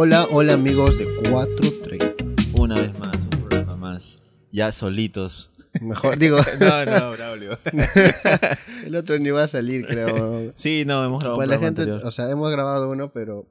[0.00, 2.24] Hola, hola amigos de 430.
[2.62, 4.20] Una vez más, un programa más.
[4.52, 5.50] Ya solitos.
[5.80, 7.58] Mejor, digo, No, no, Braulio.
[8.86, 10.52] el otro ni va a salir, creo.
[10.54, 12.06] Sí, no, hemos grabado Pues un la programa gente, anterior.
[12.06, 13.46] o sea, hemos grabado uno, pero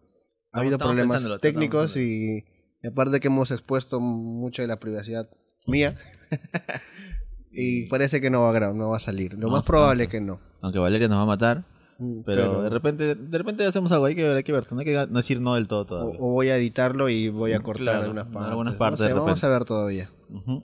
[0.54, 2.46] ha habido problemas técnicos y,
[2.82, 5.30] y aparte que hemos expuesto mucho de la privacidad
[5.66, 5.98] mía
[7.52, 9.34] y parece que no va a, no va a salir.
[9.34, 10.10] Lo No, más probable no.
[10.10, 10.40] que no.
[10.62, 11.66] Aunque Valeria nos va a matar.
[12.00, 14.06] Mm, Pero, de repente de repente hacemos algo.
[14.06, 14.72] Hay que ver, hay que ver.
[14.72, 16.20] No hay que no decir no del todo o, todavía.
[16.20, 18.50] o voy a editarlo y voy a cortar Claro, algunas partes.
[18.52, 20.10] algunas No partes sé, de vamos a ver todavía.
[20.30, 20.64] Ujú.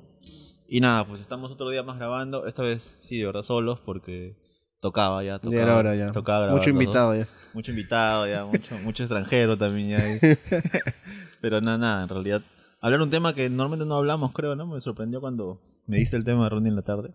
[0.68, 2.46] Y nada, pues estamos otro día más grabando.
[2.46, 4.36] Esta vez sí, de verdad, solos porque
[4.80, 5.40] tocaba ya.
[5.40, 6.12] Tocaba, Ya era hora ya.
[6.12, 7.28] Tocaba Mucho invitado ya.
[7.54, 10.00] Mucho invitado ya, mucho, mucho extranjero también ya.
[11.42, 12.42] Pero nada, nada, en realidad.
[12.82, 14.66] Hablar un tema que normalmente no hablamos, creo, ¿no?
[14.68, 17.14] Me sorprendió cuando me diste el tema de Ronnie en la tarde.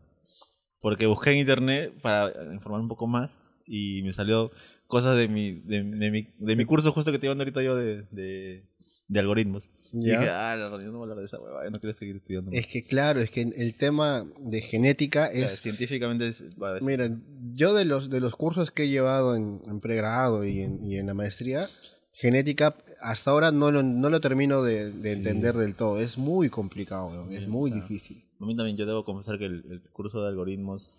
[0.81, 3.31] Porque busqué en internet para informar un poco más
[3.69, 4.51] y me salió
[4.87, 7.77] cosas de mi, de, de mi, de mi curso justo que estoy llevando ahorita yo
[7.77, 8.65] de, de,
[9.09, 9.69] de algoritmos.
[9.93, 10.13] Y Ya.
[10.21, 12.17] dije, ah, la Ronnie, no voy a hablar de esa hueva, yo no quiero seguir
[12.17, 12.51] estudiando.
[12.51, 12.59] más".
[12.61, 15.61] Es que claro, es que el tema de genética es...
[15.61, 16.43] científicamente es-
[16.83, 17.11] Mira,
[17.55, 20.97] yo de los, de los cursos que he llevado en, en pregrado y en, y
[20.99, 21.69] en la maestría,
[22.13, 25.17] genética hasta ahora no lo, no lo termino de, de Sí.
[25.19, 26.01] entender del todo.
[26.01, 28.25] Es muy complicado, weón, es Sí, muy o sea, difícil.
[28.41, 30.91] A mí también yo debo confesar que el, el curso de algoritmos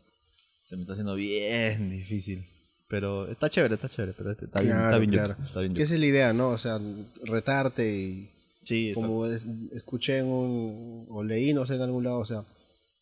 [0.63, 2.45] se me está haciendo bien difícil.
[2.89, 5.35] Pero está chévere, está chévere, pero está bien, Claro, está bien, claro.
[5.45, 6.49] está bien esa es la idea, ¿no?
[6.49, 6.79] O sea,
[7.23, 8.29] retarte y
[8.63, 12.43] Sí, como es- escuché en un, o leí, no sé, en algún lado, o sea,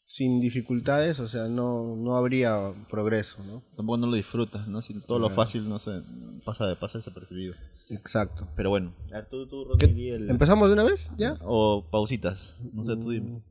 [0.06, 3.62] sin dificultades, o sea, no, no habría progreso, ¿no?
[3.76, 4.82] Tampoco no lo disfrutas, ¿no?
[4.82, 5.42] Si todo lo Claro.
[5.42, 6.02] fácil no se
[6.46, 7.56] pasa, pasa desapercibido.
[7.90, 8.48] Exacto.
[8.56, 11.10] Pero bueno, a ver, tú, tú, ¿Qué- Ronnie, di el- ¿Empezamos de una vez?
[11.18, 11.38] ¿Ya?
[11.42, 13.42] O pausitas, no sé, tú dime.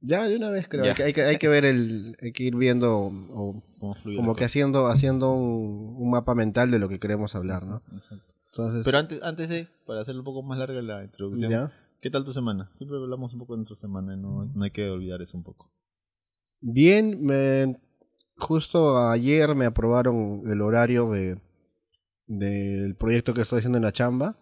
[0.00, 0.84] Mm, Ya, de una vez creo.
[0.84, 2.16] Hay que, hay, que, hay que ver el.
[2.22, 2.98] Hay que ir viendo.
[2.98, 7.34] o- ¿Cómo fluye como que haciendo, haciendo un, un mapa mental de lo que queremos
[7.34, 7.82] hablar, ¿no?
[7.96, 8.34] Exacto.
[8.52, 8.84] Entonces.
[8.84, 11.72] Pero antes, antes de, para hacer un poco más larga la introducción, ¿ya?
[12.00, 12.70] ¿qué tal tu semana?
[12.74, 15.70] Siempre hablamos un poco de nuestra semana, no, no hay que olvidar eso un poco.
[16.60, 17.78] Bien, me,
[18.36, 21.38] justo ayer me aprobaron el horario de
[22.26, 24.36] del proyecto que estoy haciendo en la chamba.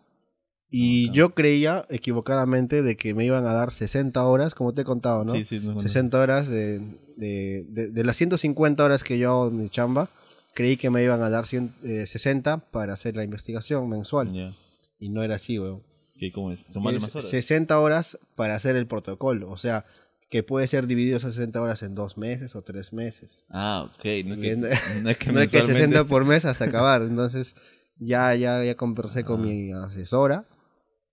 [0.70, 1.14] Y Ah, ok.
[1.16, 5.24] yo creía equivocadamente de que me iban a dar 60 horas, como te he contado,
[5.24, 5.32] ¿no?
[5.32, 5.80] Sí, sí, no, no.
[5.80, 6.80] 60 horas de,
[7.16, 10.10] de, de, de las 150 horas que yo hago en mi chamba,
[10.54, 14.54] creí que me iban a dar 100, eh, 60 para hacer la investigación mensual.
[14.98, 15.82] Y no era así, weón.
[16.18, 16.64] ¿Qué, ¿Cómo es?
[16.70, 17.30] ¿Sumarle Es más horas?
[17.30, 19.50] 60 horas para hacer el protocolo.
[19.50, 19.84] O sea,
[20.30, 23.44] que puede ser dividido esas 60 horas en dos meses o tres meses.
[23.48, 24.04] Ah, ok.
[24.26, 27.02] No es que, no es que, no es que mensualmente- 60 por mes hasta acabar.
[27.02, 27.54] Entonces,
[27.98, 29.44] ya, ya, ya conversé con Ah.
[29.44, 30.44] mi asesora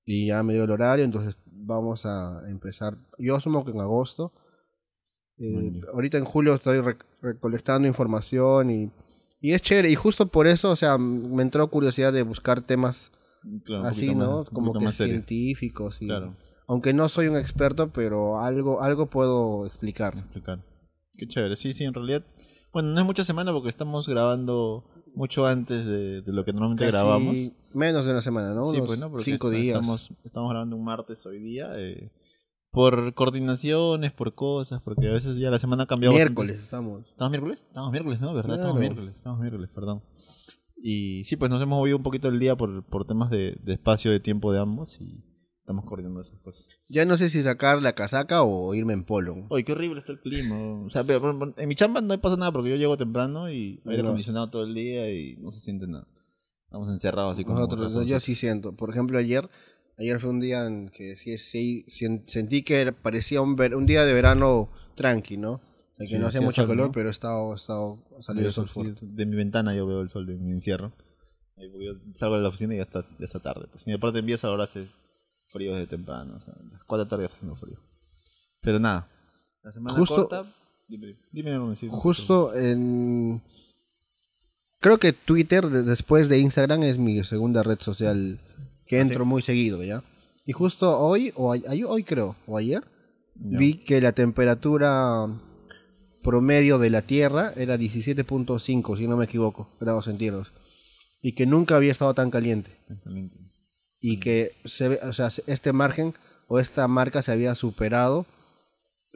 [0.06, 1.04] y ya me dio el horario.
[1.06, 2.98] Entonces, vamos a empezar.
[3.18, 4.32] Yo asumo que en agosto.
[5.38, 8.92] Eh, ahorita en julio estoy rec- recolectando información y,
[9.42, 9.90] y es chévere.
[9.90, 13.12] Y justo por eso, o sea, me entró curiosidad de buscar temas
[13.66, 14.38] Claro, así, ¿no?
[14.38, 16.02] más- Como que científicos.
[16.02, 16.36] Y, Claro,
[16.68, 20.18] Aunque no soy un experto, pero algo, algo puedo explicar.
[20.18, 20.64] explicar.
[21.18, 21.56] Qué chévere.
[21.56, 22.24] Sí, sí, en realidad.
[22.74, 24.84] Bueno, no es mucha semana porque estamos grabando
[25.16, 27.52] mucho antes de, de lo que normalmente Casi grabamos.
[27.74, 28.66] Menos de una semana, ¿no?
[28.66, 29.70] Sí, Unos pues no, porque cinco días.
[29.76, 31.70] Estamos, estamos grabando un martes hoy día.
[31.76, 32.12] eh,
[32.72, 36.14] por coordinaciones, por cosas, porque a veces ya la semana ha cambiado.
[36.14, 36.34] bastante.
[36.42, 37.08] Miércoles estamos.
[37.10, 37.60] ¿Estamos miércoles?
[37.68, 38.34] Estamos miércoles, ¿no?
[38.34, 38.56] ¿Verdad?
[38.56, 38.80] Estamos Claro.
[38.94, 40.04] miércoles, estamos miércoles, perdón.
[40.78, 43.74] Y sí, pues nos hemos movido un poquito el día por, por temas de, de
[43.74, 45.24] espacio, de tiempo de ambos y
[45.66, 46.68] estamos coordinando esas cosas.
[46.88, 49.48] Ya no sé si sacar la casaca o irme en polo.
[49.50, 50.56] Oye, qué horrible está el clima.
[50.86, 53.82] O sea, pero, pero, en mi chamba no pasa nada porque yo llego temprano y
[53.86, 54.10] aire No.
[54.10, 56.08] acondicionado todo el día y no se siente nada.
[56.66, 58.10] Estamos encerrados así como Nosotros, ratones.
[58.10, 58.74] yo sí siento.
[58.76, 59.50] Por ejemplo, ayer
[59.98, 61.84] ayer fue un día en que sí, sí
[62.28, 65.62] sentí que parecía un, ver- un día de verano tranqui, ¿no?
[65.98, 66.92] De que Sí, no hacía mucho sol, calor, ¿no?
[66.92, 70.36] pero estaba, estaba saliendo el sol Sí, de mi ventana yo veo el sol de
[70.36, 70.92] mi encierro.
[71.58, 73.68] Yo salgo de la oficina y ya está, ya está tarde.
[73.72, 73.88] Pues.
[73.88, 74.88] Y aparte Vías ahora hace
[75.56, 76.36] frío desde temprano.
[76.36, 77.80] O sea, a las 4 de la tarde está haciendo frío.
[78.62, 79.08] Pero nada.
[79.64, 80.54] La semana Justo- corta.
[80.88, 83.42] Dime, dime algo, Justo en...
[84.80, 88.40] Creo que Twitter, de- después de Instagram, es mi segunda red social
[88.86, 89.28] que ¿Ah, entro sí?
[89.30, 90.04] muy seguido, ¿ya?
[90.46, 92.84] Y justo hoy, o a- hoy creo, o ayer,
[93.34, 95.26] vi que la temperatura
[96.22, 100.52] promedio de la Tierra era 17.5, si no me equivoco, grados centígrados.
[101.22, 102.78] Y que nunca había estado tan caliente.
[102.90, 103.40] Excelente.
[104.00, 106.14] Y que se ve, o sea, este margen
[106.48, 108.26] o esta marca se había superado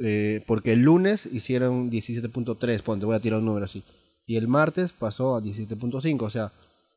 [0.01, 3.83] eh, porque el lunes hicieron 17.3, ponte, voy a tirar un número así.
[4.25, 6.51] Y el martes pasó a 17.5, o sea,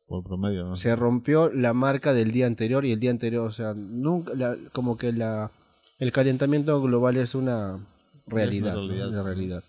[0.07, 0.75] Por promedio, ¿no?
[0.75, 4.55] se rompió la marca del día anterior y el día anterior, o sea, nunca, la-
[4.71, 5.51] como que la,
[5.99, 7.85] el calentamiento global es una
[8.27, 8.87] realidad, ¿no?
[8.87, 9.09] realidad.
[9.09, 9.63] Una realidad.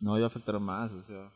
[0.00, 1.30] No iba a afectar más, o sea.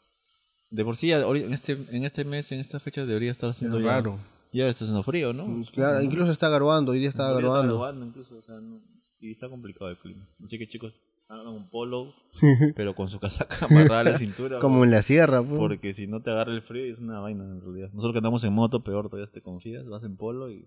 [0.70, 3.84] De por sí, en este, en este mes, en esta fecha, debería estar haciendo Es
[3.84, 4.18] raro.
[4.18, 5.46] Ya está haciendo frío, ¿no?
[5.46, 7.74] Mm, Claro, incluso está garuando, hoy día está garuando.
[7.78, 8.80] graduando incluso, o sea, no-
[9.18, 10.26] sí, está complicado el clima.
[10.42, 12.14] Así que chicos, hagan un polo,
[12.76, 13.56] pero con su casaca
[13.92, 14.58] amarrada a la cintura.
[14.60, 15.58] Como en la sierra, pues.
[15.58, 17.88] Porque si no te agarra el frío es una vaina en realidad.
[17.92, 20.66] Nosotros que andamos en moto, peor todavía te confías, vas en polo y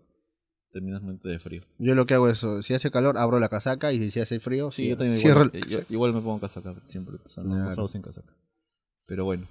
[0.71, 1.61] terminas muerto de frío.
[1.79, 4.71] Yo lo que hago es, si hace calor, abro la casaca y si hace frío,
[4.71, 7.55] Sí, yo también cierro igual, el- yo- igual me pongo casaca siempre, o sea, no,
[7.65, 7.87] Claro.
[7.89, 8.31] sin casaca.
[9.05, 9.47] Pero bueno,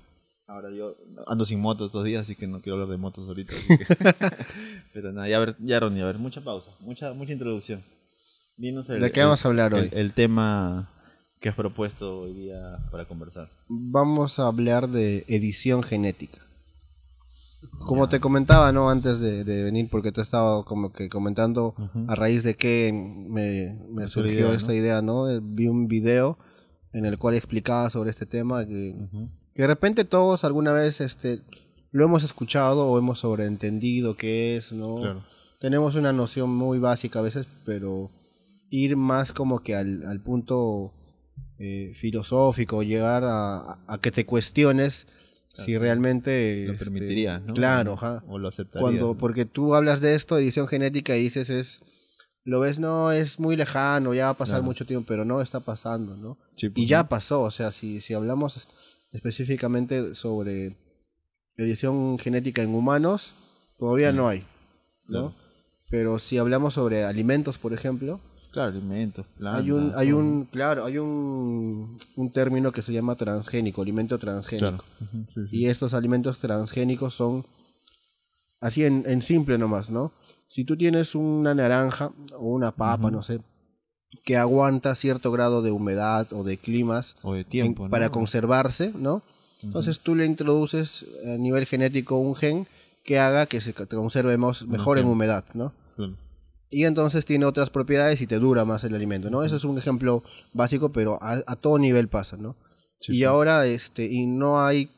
[0.51, 3.55] ahora yo ando sin moto estos días, así que no quiero hablar de motos ahorita.
[3.55, 3.85] así que-
[4.93, 7.83] Pero nada, ya, ver, ya Ronnie, a ver, mucha pausa, mucha mucha introducción.
[8.57, 9.89] Dinos el, ¿De qué el- vamos a hablar hoy?
[9.93, 10.91] el tema
[11.41, 13.49] que has propuesto hoy día para conversar.
[13.69, 16.39] Vamos a hablar de edición genética.
[17.87, 18.89] Como te comentaba, ¿no?
[18.91, 21.75] Antes de, de venir, porque te he estado como que comentando
[22.09, 24.75] a raíz de que me, me Surgió idea, esta ¿no?
[24.75, 25.29] idea, ¿no?
[25.31, 26.39] Eh, Vi un video
[26.93, 28.95] en el cual explicaba sobre este tema que.
[29.55, 31.41] Que de repente todos alguna vez este,
[31.93, 34.97] lo hemos escuchado o hemos sobreentendido qué es, ¿no?
[34.97, 35.25] Claro.
[35.61, 38.11] Tenemos una noción muy básica a veces, pero
[38.71, 40.95] ir más como que al, al punto
[41.59, 45.07] eh, filosófico, llegar a, a que te cuestiones
[45.53, 46.65] Claro, si realmente...
[46.67, 47.55] Lo este, permitirías, ¿no?
[47.55, 48.23] Claro, ajá.
[48.29, 48.83] O lo aceptarías.
[48.83, 49.19] Cuando, ¿no?
[49.19, 51.83] porque tú hablas de esto, edición genética, y dices es...
[52.43, 54.65] Lo ves, no, es muy lejano, ya va a pasar Claro.
[54.65, 56.39] mucho tiempo, pero no está pasando, ¿no?
[56.57, 57.09] Sí, pues, Y ya ¿no?
[57.11, 58.67] pasó, o sea, si, si hablamos
[59.13, 60.77] específicamente sobre
[61.57, 63.35] edición genética en humanos,
[63.79, 64.17] todavía Mm.
[64.17, 64.47] no hay, ¿no?
[65.07, 65.35] Claro.
[65.91, 68.21] Pero si hablamos sobre alimentos, por ejemplo,
[68.53, 69.63] Claro, alimentos, plantas.
[69.65, 74.69] hay un, hay un, claro, hay un, un término que se llama transgénico, alimento transgénico.
[74.69, 74.85] Claro.
[75.01, 75.57] Ujú, sí, sí.
[75.57, 77.47] Y estos alimentos transgénicos son
[78.61, 80.13] así en, en simple nomás, ¿no?
[80.49, 83.41] Si tú tienes una naranja o una papa, no sé,
[84.25, 87.91] que aguanta cierto grado de humedad o de climas O de en- tiempo, ¿no?
[87.91, 89.23] para conservarse, ¿no?
[89.63, 92.67] Entonces tú le introduces a nivel genético un gen
[93.05, 95.73] que haga que se conserve más- mejor en humedad, ¿no?
[95.97, 96.17] Claro.
[96.71, 99.43] Y entonces tiene otras propiedades y te dura más el alimento, ¿no?
[99.43, 100.23] Ese es un ejemplo
[100.55, 102.57] básico, pero a, a todo nivel pasa, ¿no?
[103.01, 103.25] Sí, y sí.
[103.25, 104.89] ahora, este, y no hay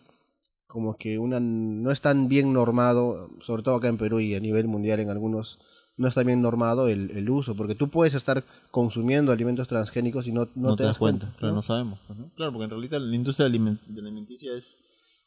[0.67, 4.41] como que una, no es tan bien normado, sobre todo acá en Perú y a
[4.41, 5.59] nivel mundial en algunos,
[5.97, 10.33] no está bien normado el, el uso, porque tú puedes estar consumiendo alimentos transgénicos y
[10.33, 11.33] no, no, no, te, das cuenta.
[11.39, 11.57] Claro, ¿no?
[11.57, 12.01] no sabemos.
[12.09, 12.31] ¿no?
[12.35, 14.79] Claro, porque en realidad la industria de alimenticia es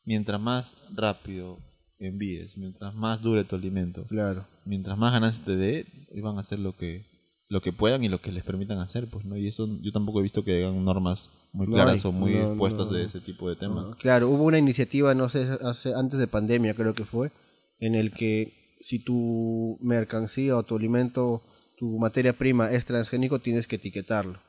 [0.03, 1.59] mientras más rápido
[1.99, 4.45] envíes, mientras más dure tu alimento, Claro.
[4.65, 5.85] mientras más ganancias te dé,
[6.21, 7.05] van a hacer lo que
[7.47, 9.37] lo que puedan y lo que les permitan hacer, pues, ¿no?
[9.37, 12.33] Y eso yo tampoco he visto que hagan normas muy No claras hay, o muy
[12.33, 12.93] no, puestas no.
[12.93, 13.95] de ese tipo de temas.
[13.97, 17.31] Claro, hubo una iniciativa, no sé, hace, antes de pandemia creo que fue,
[17.79, 21.43] en el que si tu mercancía o tu alimento,
[21.77, 24.39] tu materia prima es transgénico, tienes que etiquetarlo.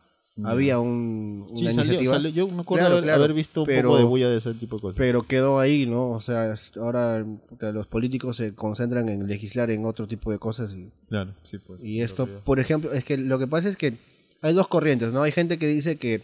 [0.44, 3.62] Había un, una Sí, salió, iniciativa, salió- yo me acuerdo Claro, haber, claro, haber visto
[3.62, 4.99] un pero- poco de bulla de ese tipo de cosas.
[4.99, 6.11] pero quedó ahí, ¿no?
[6.11, 7.25] O sea, ahora
[7.73, 11.81] los políticos se concentran en legislar en otro tipo de cosas y, claro, sí, pues.
[11.82, 13.94] y esto, por ejemplo, es que lo que pasa es que
[14.43, 15.23] hay dos corrientes, ¿no?
[15.23, 16.20] Hay gente que dice que,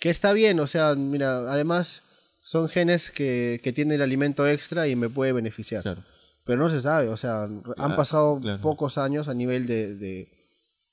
[0.00, 2.02] que está bien, o sea, mira, además
[2.42, 5.82] son genes que, que tienen el alimento extra y me puede beneficiar.
[5.82, 6.02] Claro.
[6.46, 8.62] Pero no se sabe, o sea, han pasado claro.
[8.62, 10.28] pocos años a nivel de, de-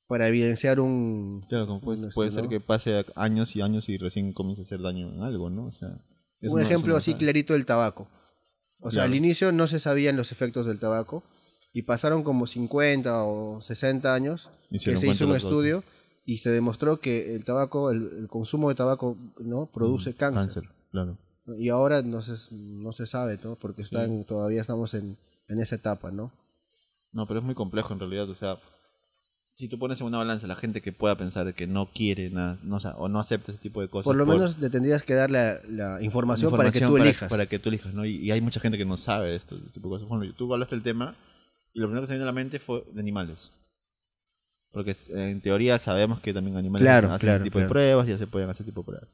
[0.07, 1.45] para evidenciar un...
[1.48, 4.63] Claro, como puede, No puede sé, ser que pase años y años y recién comience
[4.63, 5.67] a hacer daño en algo, ¿no?
[5.67, 5.89] O sea,
[6.41, 7.19] un ejemplo así sabe.
[7.24, 8.07] clarito del tabaco.
[8.79, 9.12] O sea, Claro.
[9.12, 11.24] al inicio no se sabían los efectos del tabaco
[11.72, 15.83] y pasaron como 50 o 60 años que se hizo un estudio
[16.25, 19.67] y se demostró que el tabaco, el, el consumo de tabaco, ¿no?
[19.67, 20.63] Produce Mm, cáncer.
[20.91, 21.17] claro.
[21.57, 23.55] Y ahora no se, no se sabe, ¿no?
[23.55, 23.93] Porque Sí.
[23.95, 26.31] están, todavía estamos en, en esa etapa, ¿no?
[27.12, 28.57] No, pero es muy complejo en realidad, o sea,
[29.55, 32.57] si tú pones en una balanza la gente que pueda pensar que no quiere nada,
[32.63, 34.05] no, o, sea, o no acepta ese tipo de cosas.
[34.05, 37.29] Por lo menos le tendrías que dar la, la información, para que tú elijas.
[37.29, 38.05] Para que tú elijas, ¿no?
[38.05, 40.09] Y, y hay mucha gente que no sabe de esto, de este tipo de cosas.
[40.09, 41.15] Bueno, tú hablaste del tema
[41.73, 43.51] y lo primero que se me vino a la mente fue de animales.
[44.71, 47.67] Porque eh, en teoría sabemos que también animales Claro, hacen claro, ese tipo claro.
[47.67, 49.09] de pruebas, ya se pueden hacer tipo de pruebas.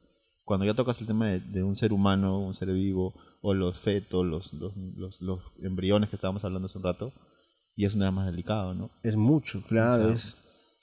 [0.50, 3.78] Cuando ya tocas el tema de, de un ser humano, un ser vivo, o los
[3.78, 7.12] fetos, los, los, los, los embriones que estábamos hablando hace un rato,
[7.76, 8.90] y es nada más delicado, ¿no?
[9.04, 10.02] Es mucho, claro.
[10.02, 10.12] Claro.
[10.16, 10.36] Es,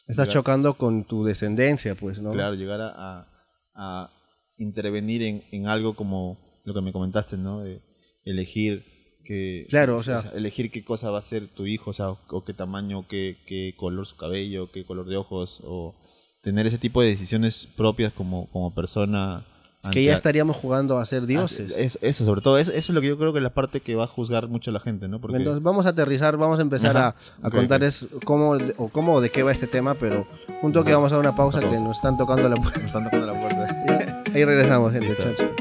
[0.07, 2.31] estás Llegar- chocando con tu descendencia, pues, ¿no?
[2.31, 3.27] Claro, llegar a, a-
[3.75, 4.09] a
[4.57, 7.59] intervenir en, en algo como lo que me comentaste, ¿no?
[7.59, 7.81] De
[8.23, 8.85] elegir
[9.25, 12.19] que Claro, o sea- elegir qué cosa va a ser tu hijo, o sea, o,
[12.29, 15.93] o qué tamaño, qué, qué color su cabello, qué color de ojos, o
[16.41, 19.45] tener ese tipo de decisiones propias como, como persona.
[19.91, 21.73] Que ya estaríamos jugando a ser dioses.
[21.77, 23.53] Ah, es- eso, sobre todo, eso, eso es lo que yo creo que es la
[23.53, 25.19] parte que va a juzgar mucho a la gente, ¿no?
[25.21, 27.15] Porque Entonces vamos a aterrizar, vamos a empezar Ajá.
[27.41, 30.25] a, a Ok, contarles cómo o cómo o de qué va este tema, pero
[30.61, 32.79] un toque vamos a una pausa que nos están tocando la puerta.
[32.79, 34.23] me están tocando la puerta.
[34.33, 35.07] Ahí regresamos, gente.
[35.07, 35.23] Listo.
[35.23, 35.56] Chao, chao.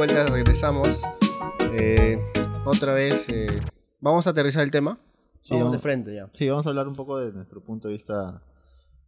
[0.00, 1.02] Vuelta, regresamos.
[1.74, 2.18] Eh,
[2.64, 3.60] otra vez, eh,
[4.00, 4.98] vamos a aterrizar el tema.
[5.40, 6.30] Sí, vamos vamos- de frente ya.
[6.32, 8.42] Sí, vamos a hablar un poco de nuestro punto de vista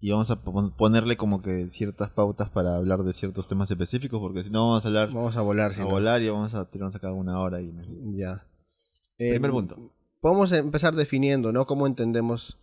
[0.01, 4.21] y vamos a pon- ponerle como que ciertas pautas para hablar de ciertos temas específicos,
[4.21, 6.71] porque si no vamos a hablar Vamos a volar, si a volar y vamos a
[6.71, 7.73] tirarnos acá una hora y
[8.15, 8.47] Ya.
[9.17, 9.77] Eh, Primer punto.
[10.21, 11.65] Podemos empezar definiendo, ¿no?
[11.65, 12.59] Cómo entendemos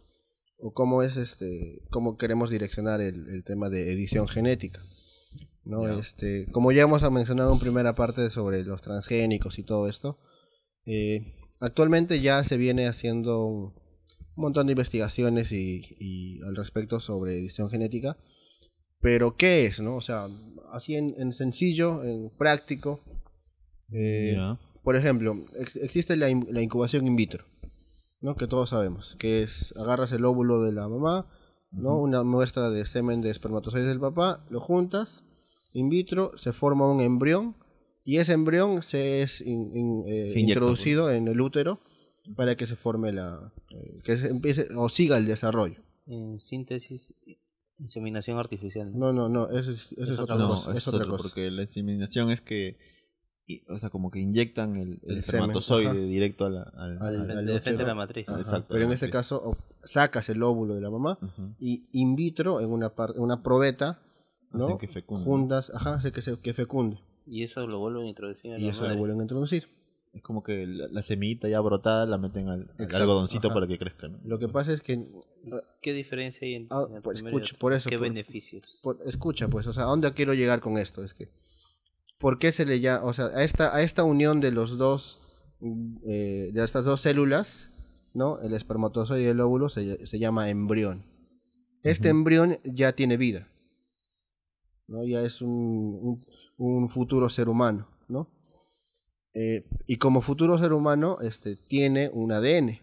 [0.59, 4.81] o cómo es este, cómo queremos direccionar el, el tema de edición genética.
[5.65, 5.87] ¿No?
[5.87, 5.99] Ya.
[5.99, 10.17] Este, como ya hemos mencionado en primera parte sobre los transgénicos y todo esto,
[10.85, 13.73] eh, actualmente ya se viene haciendo un,
[14.35, 18.17] montón de investigaciones y, y al respecto sobre edición genética.
[19.01, 19.81] Pero, ¿qué es?
[19.81, 19.95] ¿no?
[19.97, 20.27] O sea,
[20.73, 23.01] así en, en sencillo, en práctico.
[23.91, 24.57] eh, Ya.
[24.83, 27.45] por ejemplo, ex- existe la, in- la incubación in vitro,
[28.21, 28.35] ¿no?
[28.35, 31.27] Que todos sabemos, que es agarras el óvulo de la mamá,
[31.71, 31.93] ¿no?
[31.95, 32.03] Ujú.
[32.03, 35.23] Una muestra de semen de espermatozoides del papá, lo juntas,
[35.73, 37.55] in vitro, se forma un embrión
[38.03, 41.79] y ese embrión se es in- in- eh, Se inyecta, introducido en el útero
[42.35, 45.81] para que se forme la eh, que se empiece o siga el desarrollo.
[46.07, 47.13] En síntesis,
[47.77, 48.91] inseminación artificial.
[48.97, 51.05] No, no, no, ese es, ese es Es otra otra No, cosa, es es otra
[51.05, 51.21] cosa.
[51.23, 52.77] porque la inseminación es que,
[53.45, 55.97] y- o sea, como que inyectan el, el El semen, espermatozoide ajá.
[55.99, 58.27] directo a la- al, Al- al- de, al de frente a la matriz.
[58.27, 61.53] Ajá, exacto, pero en este caso sacas el óvulo de la mamá Ujú.
[61.59, 64.01] y in vitro en una par- una probeta
[64.51, 64.65] ¿no?
[64.65, 65.25] Hacen que fecunde.
[65.25, 68.65] juntas ajá hace que se que fecunde Y eso lo vuelven a introducir en y
[68.65, 68.93] la eso madre.
[68.95, 69.67] lo vuelven a introducir
[70.13, 73.53] Es como que la, la semillita ya brotada la meten al, al Exacto, algodoncito ajá.
[73.53, 74.17] para que crezca, ¿no?
[74.23, 75.05] lo que pasa es que
[75.81, 78.79] ¿Qué diferencia hay entre Ah, el pues, y escucha, por eso, ¿Qué por- beneficios?
[78.81, 81.29] por- escucha pues o sea a dónde quiero llegar con esto es que
[82.17, 85.19] por qué se le llama o sea a esta a esta unión de los dos
[85.61, 87.69] mm, eh, de estas dos células
[88.13, 91.03] no el espermatozoide y el óvulo se, se llama embrión
[91.83, 92.17] este Ujú.
[92.17, 93.47] embrión ya tiene vida
[94.89, 95.51] no ya es un,
[96.01, 96.25] un,
[96.57, 98.27] un futuro ser humano no
[99.33, 102.79] Eh, y como futuro ser humano este tiene un ADN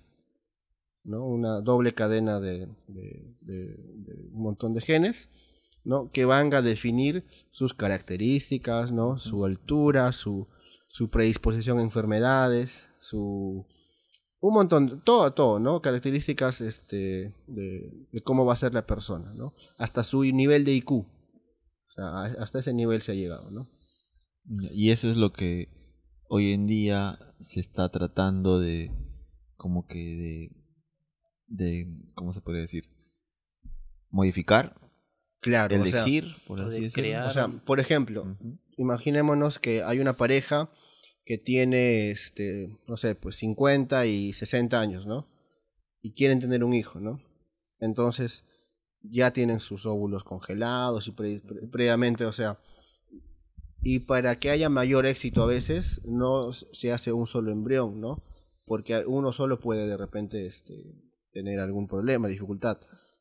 [1.05, 1.27] ¿no?
[1.27, 5.29] una doble cadena de, de- de- de un montón de genes
[5.85, 6.11] ¿no?
[6.13, 9.19] que van a definir sus características, ¿no?
[9.19, 10.47] su altura, su,
[10.89, 13.67] su predisposición a enfermedades, su
[14.41, 15.81] un montón, todo, todo, ¿no?
[15.81, 19.55] Características este, de, de cómo va a ser la persona, ¿no?
[19.79, 20.91] Hasta su nivel de IQ.
[21.97, 23.69] Sea, hasta ese nivel se ha llegado, ¿no?
[24.73, 25.69] Y eso es lo que
[26.29, 28.93] hoy en día se está tratando de,
[29.57, 30.51] como que de,
[31.49, 32.85] de ¿cómo se puede decir?
[34.11, 34.79] Modificar,
[35.41, 37.03] Claro, o sea, elegir, por así de decirlo.
[37.03, 37.27] crear.
[37.27, 38.37] o sea, por ejemplo,
[38.77, 40.71] imaginémonos que hay una pareja
[41.25, 45.29] que tiene, este, no sé, pues 50 y 60 años, ¿no?
[46.03, 47.21] Y quieren tener un hijo, ¿no?
[47.79, 48.45] Entonces
[49.11, 52.59] ya tienen sus óvulos congelados y pre- pre- previamente, o sea,
[53.83, 58.25] y para que haya mayor éxito a veces no se hace un solo embrión, ¿no?
[58.65, 60.75] Porque uno solo puede de repente este,
[61.33, 62.79] tener algún problema, dificultad,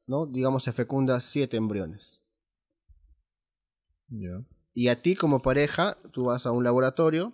[0.07, 0.25] ¿no?
[0.25, 2.21] Digamos se fecunda siete embriones.
[4.09, 4.43] Ya.
[4.73, 7.33] Y a ti como pareja, tú vas a un laboratorio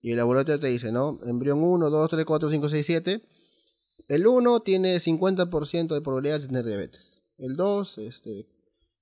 [0.00, 1.18] y el laboratorio te dice, ¿no?
[1.24, 3.22] Embrión 1, 2, 3, 4, 5, 6, 7.
[4.08, 7.17] El 1 tiene 50% de probabilidades de tener diabetes.
[7.38, 8.46] El 2, este,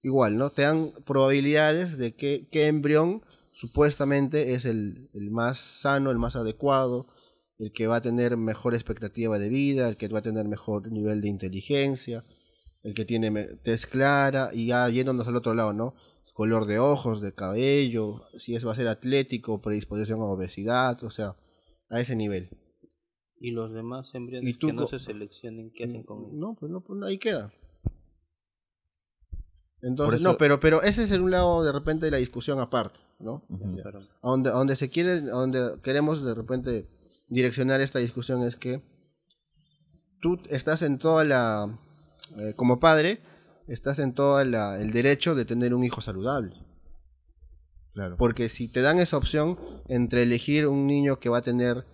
[0.03, 0.51] igual, ¿no?
[0.51, 6.37] Te dan probabilidades de que, qué embrión supuestamente es el, el más sano, el más
[6.37, 7.07] adecuado,
[7.59, 10.93] el que va a tener mejor expectativa de vida, el que va a tener mejor
[10.93, 12.25] nivel de inteligencia,
[12.83, 15.95] el que tiene tez clara, y ya yéndonos al otro lado, ¿no?
[16.37, 21.09] color de ojos, de cabello, si es va a ser atlético, predisposición a obesidad, o
[21.09, 21.35] sea,
[21.89, 22.51] a ese nivel.
[23.41, 26.35] Y los demás embriones ¿Y tú que no se seleccionen, ¿qué hacen con ellos?
[26.35, 27.55] No, pues no, pues ahí queda.
[29.87, 32.59] Entonces, Por eso- no, pero, pero ese es un lado de repente de la discusión
[32.59, 33.45] aparte, ¿no?
[33.83, 36.89] Pero- A donde, a donde se quiere, a donde queremos de repente
[37.29, 38.83] direccionar esta discusión es que
[40.21, 41.79] tú estás en toda la,
[42.39, 43.21] eh, como padre,
[43.69, 44.51] estás en todo el
[44.93, 46.53] derecho de tener un hijo saludable.
[47.95, 48.17] Claro.
[48.19, 51.85] Porque si te dan esa opción entre elegir un niño que va a tener,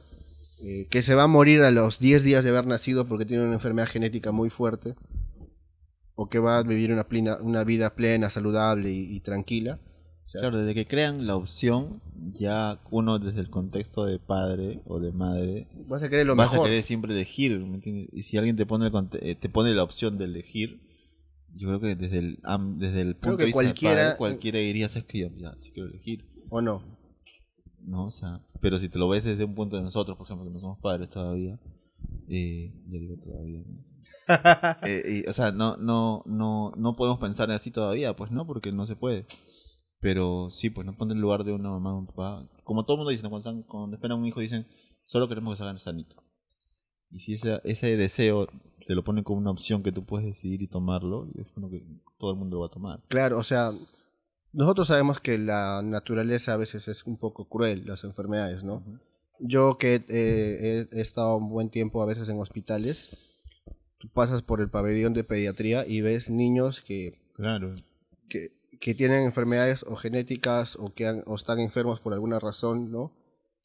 [0.61, 3.45] eh, que se va a morir a los 10 días de haber nacido porque tiene
[3.45, 4.95] una enfermedad genética muy fuerte,
[6.15, 9.81] o que va a vivir una, plena, una vida plena, saludable y, y tranquila.
[10.27, 12.01] o sea, Claro, desde que crean la opción,
[12.35, 16.53] ya uno desde el contexto de padre o de madre vas a querer lo vas
[16.53, 16.67] mejor.
[16.67, 18.09] a querer siempre elegir, ¿me entiendes?
[18.13, 20.81] Y si alguien te pone el eh, te pone la opción de elegir,
[21.55, 22.39] yo creo que desde el
[22.77, 25.71] desde el punto de vista cualquiera- de padre, cualquiera diría, sabes que yo ya sí
[25.73, 26.83] quiero elegir, ¿O no?
[27.85, 28.07] ¿no?
[28.07, 30.53] O sea, pero si te lo ves desde un punto de nosotros, por ejemplo, que
[30.53, 31.59] no somos padres todavía,
[32.29, 33.92] eh, ya digo todavía, ¿no?
[34.85, 38.73] Eh, y, o sea, no, no, no, no podemos pensar así todavía, pues no, porque
[38.73, 39.27] no se puede.
[40.01, 42.49] Pero sí, pues no pone el lugar de una mamá o un papá.
[42.65, 44.67] Como todo el mundo dice, cuando, están- cuando esperan un hijo dicen,
[45.07, 46.17] solo queremos que salgan sanito.
[47.11, 48.47] Y si ese, ese deseo
[48.87, 51.85] te lo ponen como una opción que tú puedes decidir y tomarlo, es como que
[52.19, 53.01] todo el mundo lo va a tomar.
[53.09, 53.71] Claro, o sea,
[54.53, 58.83] nosotros sabemos que la naturaleza a veces es un poco cruel, las enfermedades, ¿no?
[59.39, 63.09] Yo que eh, he, he estado un buen tiempo a veces en hospitales,
[64.03, 67.77] tú pasas por el pabellón de pediatría y ves niños que, Claro.
[68.29, 72.91] que, que tienen enfermedades o genéticas o que han- o están enfermos por alguna razón,
[72.91, 73.13] ¿no?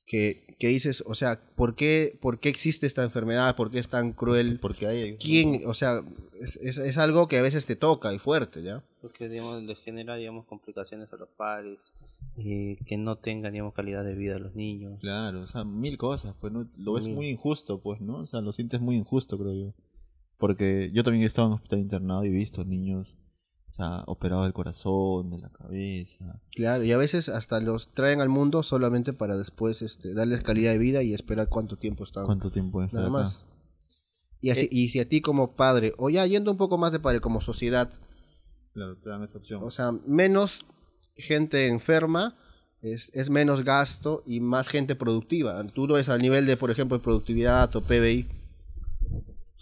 [0.05, 3.55] Que, que dices, o sea, ¿por qué, ¿por qué existe esta enfermedad?
[3.55, 4.59] ¿Por qué es tan cruel?
[4.61, 5.17] Porque hay...
[5.17, 5.63] ¿Quién?
[5.65, 6.01] O sea,
[6.39, 8.83] es, es, es algo que a veces te toca y fuerte, ¿ya?
[9.01, 11.79] Porque digamos, les genera digamos, complicaciones a los padres,
[12.37, 14.97] eh, que no tengan digamos, calidad de vida a los niños.
[15.01, 16.67] Claro, o sea, mil cosas, pues ¿no?
[16.77, 17.15] lo ves Mil.
[17.15, 18.19] muy injusto, pues, ¿no?
[18.19, 19.73] O sea, lo sientes muy injusto, creo yo.
[20.37, 23.15] Porque yo también he estado en hospital internado y he visto niños,
[23.71, 26.39] o sea, operados del corazón, de la cabeza.
[26.55, 30.71] Claro, y a veces hasta los traen al mundo solamente para después este, darles calidad
[30.73, 32.25] de vida y esperar cuánto tiempo están.
[32.25, 33.45] ¿Cuánto tiempo es Nada más.
[34.39, 34.69] Y, así, Eh.
[34.71, 37.41] y si a ti como padre, o ya yendo un poco más de padre como
[37.41, 37.91] sociedad,
[38.73, 39.63] Claro, te dan esa opción.
[39.63, 40.65] o sea, menos
[41.15, 42.37] gente enferma,
[42.83, 45.65] es, es menos gasto y más gente productiva.
[45.73, 48.27] Tú lo ves al nivel de, por ejemplo, productividad o PBI.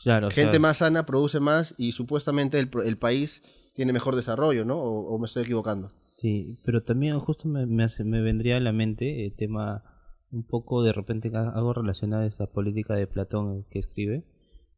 [0.05, 3.41] Claro, gente más sana produce más y supuestamente el, el país
[3.73, 4.77] tiene mejor desarrollo, ¿no?
[4.77, 5.89] O, o me estoy equivocando.
[5.97, 9.83] Sí, pero también justo me, me, hace- me vendría a la mente el tema
[10.31, 14.23] un poco de repente algo relacionado a esa política de Platón que escribe.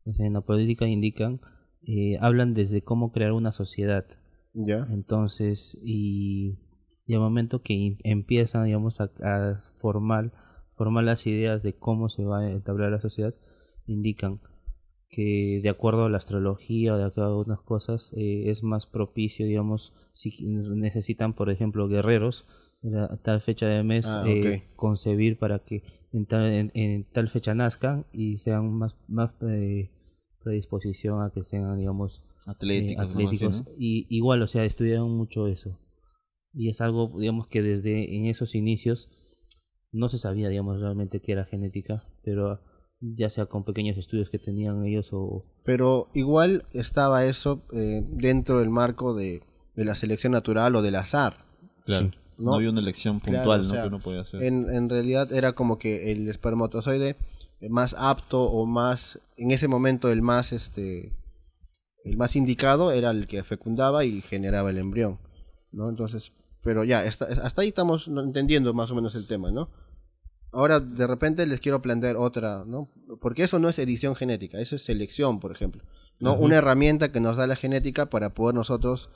[0.06, 1.42] En la política indican,
[1.86, 4.06] eh, hablan desde cómo crear una sociedad.
[4.54, 4.88] Ya.
[4.92, 6.58] Entonces, y,
[7.06, 10.32] y al momento que em- empiezan, digamos, a, a formar,
[10.70, 13.36] formar las ideas de cómo se va a entablar la sociedad,
[13.88, 14.40] indican
[15.10, 18.86] que de acuerdo a la astrología o de acuerdo a algunas cosas, eh, es más
[18.86, 22.46] propicio, digamos, si necesitan, por ejemplo, guerreros,
[22.84, 27.04] en la- tal fecha de mes, Ah, eh, concebir para que en tal, en, en
[27.06, 29.90] tal fecha nazcan y sean más, más eh,
[30.44, 33.66] predisposición a que tengan, digamos, Atléticos, atléticos.
[33.68, 33.74] ¿no?
[33.78, 35.78] Y igual, o sea, estudiaron mucho eso.
[36.54, 39.10] Y es algo, digamos, que desde en esos inicios
[39.92, 42.60] no se sabía, digamos, realmente qué era genética, pero
[43.00, 45.46] ya sea con pequeños estudios que tenían ellos o...
[45.64, 49.44] Pero igual estaba eso eh, dentro del marco de,
[49.76, 51.46] de la selección natural o del azar.
[51.86, 52.10] Claro.
[52.12, 52.18] Sí.
[52.40, 52.56] No, ¿no?
[52.56, 53.70] había una elección Claro, puntual, o ¿no?
[53.70, 54.44] sea, Que uno podía hacer.
[54.44, 57.16] En, en realidad era como que el espermatozoide
[57.70, 61.14] más apto o más, en ese momento el más, este,
[62.04, 65.18] el más indicado era el que fecundaba y generaba el embrión,
[65.72, 65.90] ¿no?
[65.90, 66.32] Entonces,
[66.62, 69.70] pero ya, está- hasta ahí estamos entendiendo más o menos el tema, ¿no?
[70.52, 72.90] Ahora, de repente les quiero plantear otra, ¿no?
[73.22, 75.84] Porque eso no es edición genética, eso es selección, por ejemplo.
[76.20, 76.36] ¿no?
[76.36, 79.10] Una herramienta que nos da la genética para poder nosotros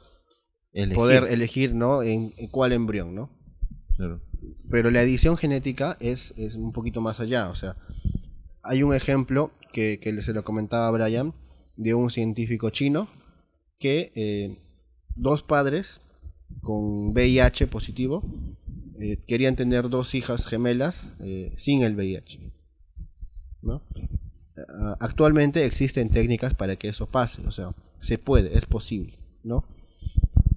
[0.74, 0.96] Elegir.
[0.96, 2.04] poder elegir, ¿no?
[2.04, 3.32] En, en cuál embrión, ¿no?
[3.96, 4.22] Claro.
[4.70, 7.50] Pero la edición genética es, es un poquito más allá.
[7.50, 7.76] O sea,
[8.64, 11.34] hay un ejemplo que, que se lo comentaba a Brian
[11.76, 13.08] de un científico chino
[13.80, 14.60] que eh,
[15.16, 16.02] dos padres
[16.62, 18.24] con VIH positivo
[19.02, 22.54] eh, querían tener dos hijas gemelas eh, sin el VIH.
[23.64, 23.82] ¿no?
[25.00, 29.66] Actualmente existen técnicas para que eso pase, o sea, se puede, es posible, ¿no?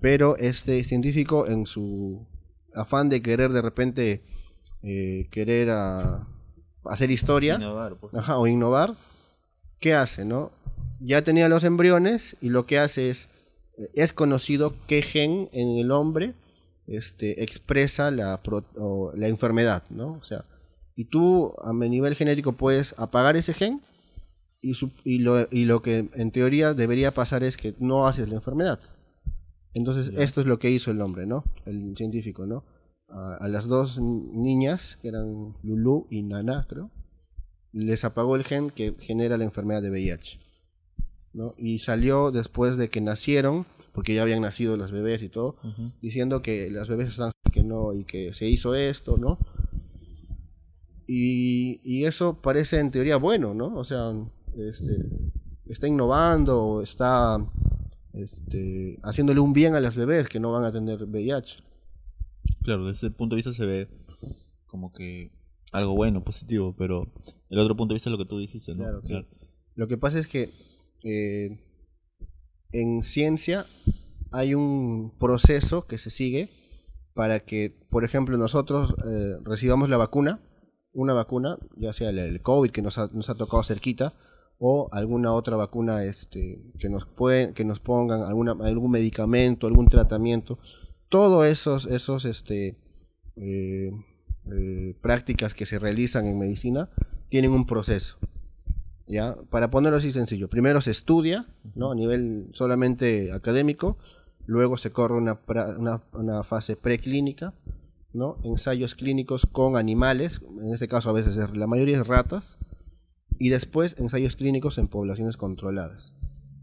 [0.02, 2.26] Pero este científico en su
[2.74, 4.22] afán de querer de repente
[4.82, 5.70] eh, querer
[6.84, 8.12] hacer historia Innovar, pues.
[8.14, 8.94] ajá, o innovar,
[9.80, 10.52] ¿qué hace, no?
[11.00, 13.30] Ya tenía los embriones y lo que hace es
[13.94, 16.34] es conocido qué gen en el hombre
[16.86, 20.12] este, expresa la, pro- o la enfermedad, ¿no?
[20.12, 20.44] O sea,
[20.96, 23.80] y tú a nivel genético puedes apagar ese gen
[24.60, 28.28] y, su- y, lo, y lo que en teoría debería pasar es que no haces
[28.28, 28.80] la enfermedad.
[29.74, 31.44] Entonces, esto es lo que hizo el hombre, ¿no?
[31.66, 32.64] El científico, ¿no?
[33.08, 36.90] A, a las dos niñas, que eran Lulu y Nana, creo,
[37.72, 40.38] les apagó el gen que genera la enfermedad de VIH.
[41.32, 41.54] ¿no?
[41.58, 45.92] Y salió después de que nacieron, porque ya habían nacido los bebés y todo, Ujú.
[46.02, 49.38] diciendo que las bebés están que no y que se hizo esto, ¿no?
[51.06, 53.76] Y, y eso parece en teoría bueno, ¿no?
[53.76, 54.12] O sea,
[54.56, 54.98] este,
[55.68, 57.38] está innovando está
[58.14, 61.62] este, haciéndole un bien a las bebés que no van a tener VIH.
[62.62, 63.88] Claro, desde ese punto de vista se ve
[64.66, 65.30] como que
[65.72, 67.06] algo bueno, positivo, pero
[67.50, 68.84] el otro punto de vista es lo que tú dijiste, ¿no?
[68.84, 69.26] Claro, que-
[69.76, 70.50] Lo que pasa es que
[71.02, 71.58] eh,
[72.74, 73.66] en ciencia
[74.32, 76.50] hay un proceso que se sigue
[77.14, 80.40] para que, por ejemplo, nosotros eh, recibamos la vacuna,
[80.92, 84.14] una vacuna, ya sea el, el COVID que nos ha, nos ha tocado cerquita,
[84.58, 87.06] o alguna otra vacuna este, que nos
[87.54, 90.58] que nos pongan alguna, algún medicamento, algún tratamiento.
[91.08, 92.78] todos esos, esos este,
[93.36, 93.90] eh,
[94.52, 96.90] eh, prácticas que se realizan en medicina
[97.28, 98.18] tienen un proceso.
[99.06, 99.36] ¿Ya?
[99.50, 101.92] Para ponerlo así sencillo, primero se estudia, ¿no?
[101.92, 103.96] A nivel solamente académico,
[104.46, 107.54] luego se corre una, pra- una, una fase preclínica,
[108.12, 108.36] ¿no?
[108.44, 112.58] Ensayos clínicos con animales, en este caso a veces es- la mayoría es ratas,
[113.38, 116.12] y después ensayos clínicos en poblaciones controladas.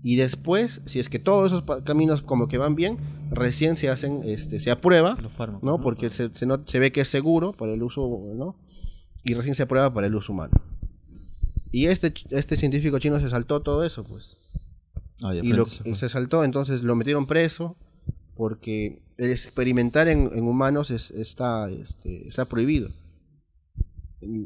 [0.03, 2.97] Y después, si es que todos esos caminos como que van bien,
[3.29, 5.15] recién se hacen, este, se aprueba.
[5.61, 5.79] ¿no?
[5.81, 8.01] Porque se, se, no- se ve que es seguro para el uso,
[8.35, 8.55] ¿no?
[9.23, 10.53] Y recién se aprueba para el uso humano.
[11.71, 14.35] Y este, este científico chino se saltó todo eso, pues.
[15.23, 17.75] Ah, Y lo, frente se saltó, entonces lo metieron preso
[18.35, 22.89] porque el experimentar en, en humanos es- está, este, está prohibido.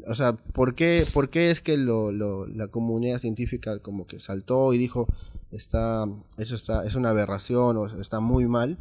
[0.06, 4.20] O sea, ¿por qué, por qué es que lo, lo- la comunidad científica como que
[4.20, 5.06] saltó y dijo
[5.50, 6.06] está,
[6.38, 8.78] eso está, es una aberración o está muy mal?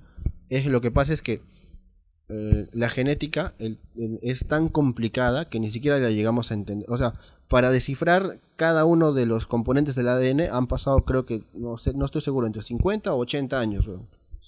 [0.50, 1.42] Es lo que pasa es que
[2.30, 6.90] eh, la genética el- el- es tan complicada que ni siquiera la llegamos a entender.
[6.90, 7.14] O sea,
[7.48, 11.94] para descifrar cada uno de los componentes del ADN han pasado, creo que, no sé,
[11.94, 13.88] no estoy seguro, entre 50 o 80 años.
[13.88, 14.00] O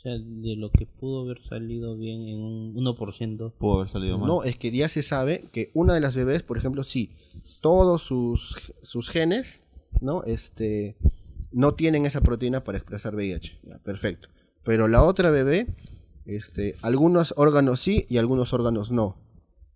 [0.01, 3.51] sea, de lo que pudo haber salido bien en un 1%.
[3.59, 4.27] Pudo haber salido mal.
[4.27, 7.11] No, es que ya se sabe que una de las bebés, por ejemplo, sí,
[7.61, 9.61] todos sus, sus genes,
[10.01, 10.23] ¿no?
[10.23, 10.95] Este,
[11.51, 13.57] no tienen esa proteína para expresar VIH.
[13.63, 14.29] Ya, perfecto.
[14.63, 15.67] Pero la otra bebé,
[16.27, 19.05] este, algunos órganos sí y algunos órganos no.
[19.05, 19.17] O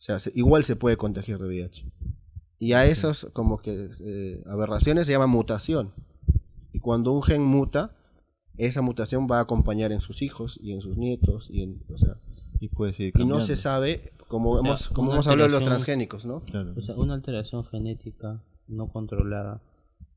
[0.04, 1.86] sea, se- igual se puede contagiar de VIH.
[2.60, 5.92] Y a esas como que eh, aberraciones se llama mutación.
[6.74, 7.96] Y cuando un gen muta,
[8.58, 11.98] esa mutación va a acompañar en sus hijos y en sus nietos y en, o
[11.98, 12.18] sea,
[12.60, 15.54] Y puede seguir y no se sabe, como O sea, hemos, como hemos hablado de
[15.60, 16.42] los transgénicos, ¿no?
[16.42, 16.74] Claro.
[16.78, 19.62] O sea, una alteración genética no controlada,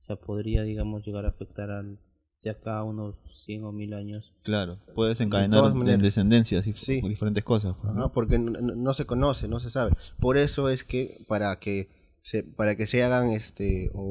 [0.02, 1.98] o sea, podría, digamos, llegar a afectar al
[2.44, 4.32] de acá a unos 100 o 1000 años.
[4.42, 7.00] Claro, puede De desencadenar en descendencias y Sí.
[7.00, 7.74] diferentes cosas.
[7.80, 8.12] pues, Ajá, ¿no?
[8.12, 9.92] porque no, se conoce, no se sabe.
[10.20, 11.88] Por eso es que para que
[12.22, 14.02] se, para que se hagan este o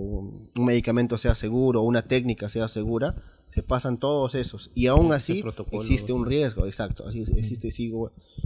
[0.56, 3.16] un medicamento sea seguro, o una técnica sea segura,
[3.54, 4.72] se pasan todos esos.
[4.76, 7.08] Y aún Este así existe un riesgo, exacto.
[7.08, 7.92] Así existe, sí.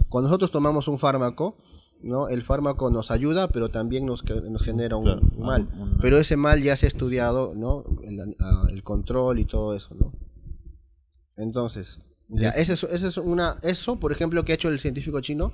[0.08, 1.56] Cuando nosotros tomamos un fármaco,
[2.02, 2.28] ¿no?
[2.28, 5.68] El fármaco nos ayuda, pero también nos, que- nos genera un, Claro, un mal.
[5.74, 7.84] un- un- Pero ese mal ya se ha estudiado, ¿no?
[8.04, 10.12] El, ah, el control y todo eso, ¿no?
[11.36, 14.80] Entonces, ya, Es- ese es, ese es una, eso, por ejemplo, que ha hecho el
[14.80, 15.52] científico chino,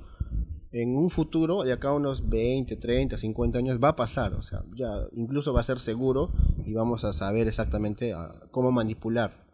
[0.72, 4.42] en un futuro, de acá a unos 20, 30, 50 años, va a pasar, o
[4.42, 6.32] sea, ya incluso va a ser seguro
[6.66, 9.46] y vamos a saber exactamente ah, cómo manipular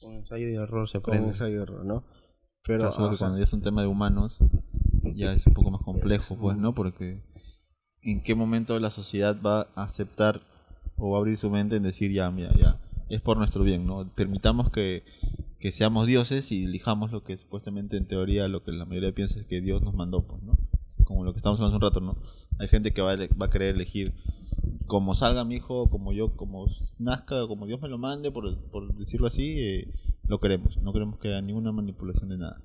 [0.00, 1.28] Con ensayo y error se con aprende.
[1.34, 2.02] ensayo y error, ¿no?
[2.66, 4.38] Pero, Claro, ah, cuando ya es un tema de humanos,
[5.14, 6.74] ya es un poco más complejo, Es pues, ¿no?
[6.74, 7.22] Porque
[8.12, 10.40] en qué momento la sociedad va a aceptar
[10.96, 13.86] o va a abrir su mente en decir, ya, mira, ya, es por nuestro bien,
[13.86, 14.08] ¿no?
[14.14, 15.04] Permitamos que,
[15.58, 19.38] que seamos dioses y elijamos lo que supuestamente en teoría lo que la mayoría piensa
[19.38, 20.58] es que Dios nos mandó, pues, ¿no?
[21.04, 22.22] Como lo que estamos hablando hace un rato, ¿no?
[22.58, 24.14] Hay gente que va a, va a querer elegir
[24.86, 26.66] como salga mi hijo, como yo, como
[26.98, 29.88] nazca, como Dios me lo mande, por, por decirlo así, eh,
[30.26, 30.78] lo queremos.
[30.78, 32.60] No queremos que haya ninguna manipulación de nada.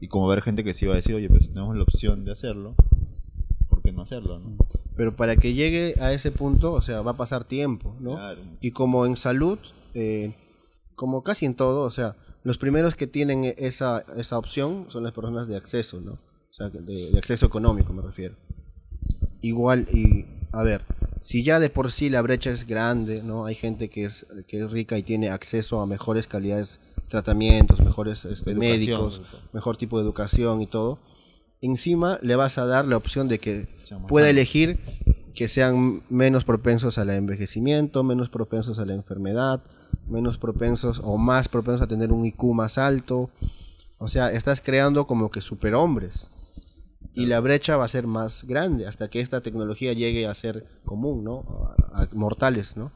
[0.00, 2.32] Y como haber gente que sí va a decir, oye, pues tenemos la opción de
[2.32, 2.74] hacerlo,
[3.72, 4.38] ¿por qué no hacerlo?
[4.38, 4.56] ¿no?
[4.96, 8.14] pero para que llegue a ese punto, o sea, va a pasar tiempo, ¿no?
[8.14, 8.42] Claro.
[8.60, 9.58] Y como en salud,
[9.94, 10.34] eh,
[10.94, 15.12] como casi en todo, o sea, los primeros que tienen esa, esa opción son las
[15.12, 16.12] personas de acceso, ¿no?
[16.12, 18.36] O sea, de, de acceso económico me refiero.
[19.40, 20.82] Igual, y a ver,
[21.22, 23.46] si ya de por sí la brecha es grande, ¿no?
[23.46, 28.24] Hay gente que es, que es rica y tiene acceso a mejores calidades, tratamientos, mejores
[28.24, 30.98] este, médicos, mejor tipo de educación y todo.
[31.62, 33.68] Encima le vas a dar la opción de que
[34.08, 34.80] pueda elegir
[35.32, 39.62] que sean menos propensos al envejecimiento, menos propensos a la enfermedad,
[40.08, 43.30] menos propensos o más propensos a tener un IQ más alto.
[43.98, 46.28] O sea, estás creando como que superhombres.
[47.14, 50.66] Y la brecha va a ser más grande hasta que esta tecnología llegue a ser
[50.84, 51.74] común, ¿no?
[51.92, 52.90] A, a mortales, ¿no?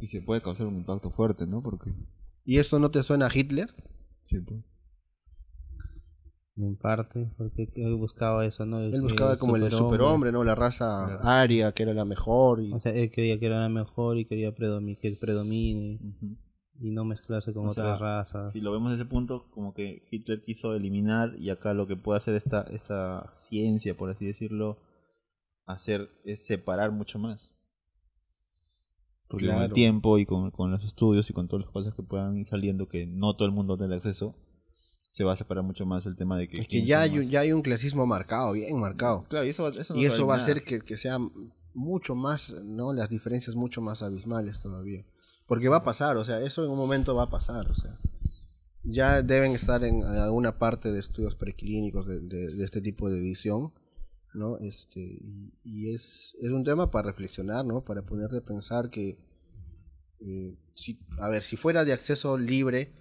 [0.00, 1.62] Y se puede causar un impacto fuerte, ¿no?
[1.62, 1.92] Porque...
[2.44, 3.72] ¿Y esto no te suena a Hitler?
[4.24, 4.64] Sí, pues.
[6.58, 8.80] En parte, porque él buscaba eso, ¿no?
[8.80, 10.42] Él Ese buscaba como el superhombre, ¿no?
[10.42, 11.20] La raza Claro.
[11.28, 12.62] aria, que era la mejor.
[12.62, 12.72] Y...
[12.72, 16.36] O sea, él creía que era la mejor y quería predomi- que predomine Ujú.
[16.80, 18.52] y no mezclarse con O otras sea, razas.
[18.54, 21.96] Si lo vemos desde ese punto, como que Hitler quiso eliminar y acá lo que
[21.96, 24.78] puede hacer esta, esta ciencia, por así decirlo,
[25.66, 27.52] hacer es separar mucho más.
[29.28, 32.02] Porque con el tiempo y con, con los estudios y con todas las cosas que
[32.02, 34.34] puedan ir saliendo, que no todo el mundo tiene acceso,
[35.16, 36.60] se va a separar mucho más el tema de que...
[36.60, 39.24] es que ya hay, ya hay un clasismo marcado, bien marcado.
[39.30, 41.16] Claro, y eso, va- eso no y eso va a hacer que, que sea
[41.72, 42.92] mucho más, ¿no?
[42.92, 45.06] Las diferencias mucho más abismales todavía.
[45.46, 47.98] Porque va a pasar, o sea, eso en un momento va a pasar, o sea.
[48.84, 53.18] ya deben estar en alguna parte de estudios preclínicos de, de, de este tipo de
[53.18, 53.72] edición,
[54.34, 54.58] ¿no?
[54.58, 57.80] Este, y, y es, es un tema para reflexionar, ¿no?
[57.82, 59.16] Para ponerte a pensar que,
[60.20, 62.92] eh, si, a ver, si fuera de acceso libre,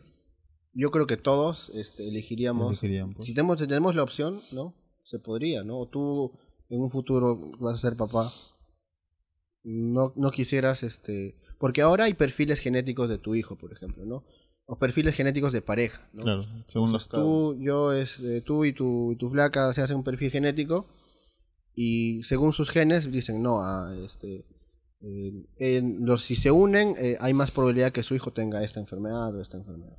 [0.75, 4.75] yo creo que todos este, elegiríamos, si tenemos, si tenemos la opción, ¿no?
[5.03, 5.79] Se podría, ¿no?
[5.79, 6.33] O tú
[6.69, 8.31] en un futuro vas a ser papá,
[9.63, 14.25] no, no quisieras, este, porque ahora hay perfiles genéticos de tu hijo, por ejemplo, ¿no?
[14.65, 16.23] O perfiles genéticos de pareja, ¿no?
[16.23, 17.25] Claro, según los casos.
[17.25, 20.87] Tú, yo, es, eh, tú y tu, y tu flaca se hacen un perfil genético
[21.73, 24.45] y según sus genes dicen, no, ah, este,
[25.01, 28.81] eh, en los, si se unen eh, hay más probabilidad que su hijo tenga esta
[28.81, 29.97] enfermedad o esta enfermedad.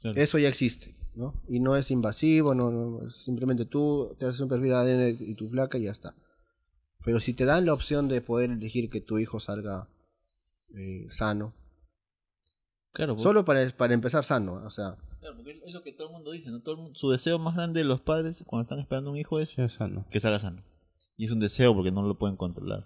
[0.00, 0.20] Claro.
[0.20, 1.34] Eso ya existe, ¿no?
[1.48, 5.48] Y no es invasivo, no, simplemente tú te haces un perfil de ADN y tu
[5.50, 6.14] flaca y ya está.
[7.04, 9.88] Pero si te dan la opción de poder elegir que tu hijo salga
[10.74, 11.54] eh, sano,
[12.92, 16.08] Claro, porque- solo para, para empezar sano, o sea, claro, porque es lo que todo
[16.08, 16.60] el mundo dice, ¿no?
[16.60, 19.38] Todo el mundo- su deseo más grande de los padres cuando están esperando un hijo
[19.38, 20.06] es Sí, eso no.
[20.10, 20.62] que salga sano.
[21.16, 22.84] Y es un deseo porque no lo pueden controlar.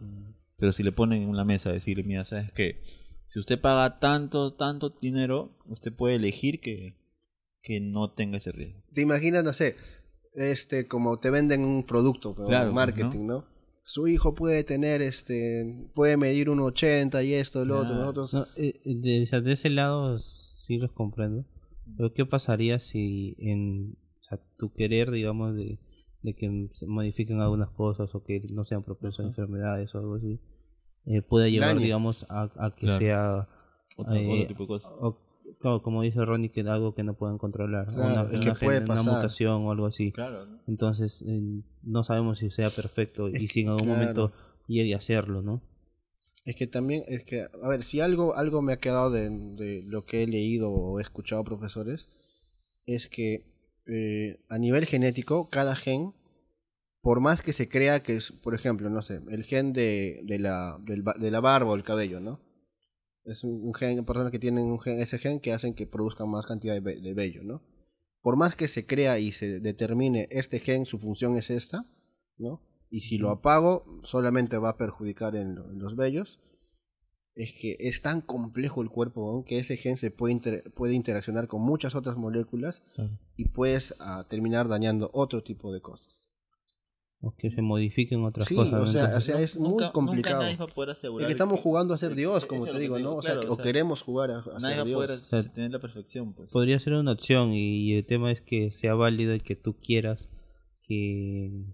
[0.57, 2.83] Pero si le ponen en la mesa decir, mira, ¿sabes qué?
[3.29, 6.95] Si usted paga tanto, tanto dinero, usted puede elegir que,
[7.65, 8.81] que no tenga ese riesgo.
[8.93, 9.75] te imaginas, no sé,
[10.35, 13.45] este, como te venden un producto, como Claro, marketing, ¿no?
[13.85, 18.01] Su hijo puede tener, este, puede medir 1,80 y esto, lo otro, Claro.
[18.01, 18.35] nosotros.
[18.35, 18.95] No, eh, eh,
[19.43, 21.45] de, ese lado sí los comprendo.
[21.97, 25.79] Pero ¿qué pasaría si en o sea, tu querer, digamos, de,
[26.23, 30.15] de que se modifiquen algunas cosas o que no sean propensos a enfermedades o algo
[30.17, 30.41] así,
[31.07, 32.99] eh, pueda llevar, digamos, a, a que Claro.
[32.99, 33.49] sea,
[33.97, 34.91] Otro, Eh, otro tipo de cosas.
[34.99, 35.19] o-
[35.61, 38.65] claro, como dice Ronnie, que algo que no pueden controlar, Claro, una, es una que
[38.65, 40.13] puede una mutación o algo así.
[40.13, 40.59] Claro, ¿no?
[40.67, 43.99] Entonces, eh, no sabemos si sea perfecto Es y si en algún claro.
[44.01, 44.33] momento
[44.67, 45.63] llegue a serlo, ¿no?
[46.45, 49.83] Es que también, es que, a ver, si algo, algo me ha quedado de, de
[49.87, 52.09] lo que he leído o he escuchado profesores,
[52.87, 53.47] es que
[53.87, 56.15] eh, a nivel genético, cada gen,
[57.03, 60.39] por más que se crea que es, por ejemplo, no sé, el gen de, de,
[60.39, 62.41] la, del de la barba o el cabello, ¿no?
[63.25, 66.29] Es un, un gen, personas que tienen un gen, ese gen que hacen que produzcan
[66.29, 67.63] más cantidad de, de vello, ¿no?
[68.23, 71.87] Por más que se crea y se determine este gen, su función es esta,
[72.39, 72.61] ¿no?
[72.91, 76.39] Y si lo apago, solamente va a perjudicar en, lo- en los vellos.
[77.35, 79.45] Es que es tan complejo el cuerpo ¿no?
[79.45, 82.81] que ese gen se puede, inter- puede interaccionar con muchas otras moléculas
[83.37, 86.14] y puedes ah, terminar dañando otro tipo de cosas.
[87.27, 88.73] O que se modifiquen otras Sí, cosas.
[88.75, 88.87] o ¿no?
[88.87, 90.37] sea, Entonces, o sea, es muy Nunca- complicado.
[90.37, 91.25] Nunca nadie va a poder asegurar.
[91.25, 93.17] Es que estamos jugando a ser Dios, como te que digo, ¿no?
[93.17, 94.97] O sea, claro, o o sea, queremos jugar a, a Nadie ser va a Dios.
[94.97, 96.51] poder sea, tener la perfección, pues.
[96.51, 100.29] podría ser una opción y el tema es que sea válido y que tú quieras
[100.87, 101.65] que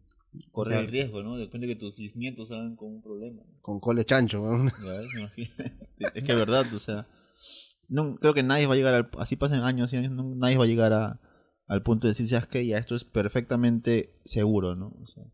[0.53, 0.93] Correr el Claro.
[0.93, 1.37] riesgo, ¿no?
[1.37, 3.43] Depende de que tus bisnietos salgan con un problema.
[3.63, 4.71] Con cole chancho, ¿no?
[6.15, 7.09] Es que es verdad, o sea,
[7.89, 10.57] no, creo que nadie va a llegar al, así pasan años y años, no- nadie
[10.57, 11.21] va a llegar a,
[11.67, 14.95] al punto de decir, sabes que ya esto es perfectamente seguro, ¿no?
[15.03, 15.25] O sea,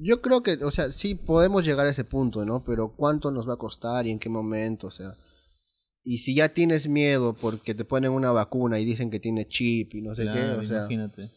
[0.00, 2.64] Yo creo que, o sea, sí podemos llegar a ese punto, ¿no?
[2.64, 4.88] Pero ¿cuánto nos va a costar y en qué momento?
[4.88, 5.16] O sea,
[6.02, 9.94] y si ya tienes miedo porque te ponen una vacuna y dicen que tiene chip
[9.94, 11.30] y no sé claro, qué, o sea, imagínate.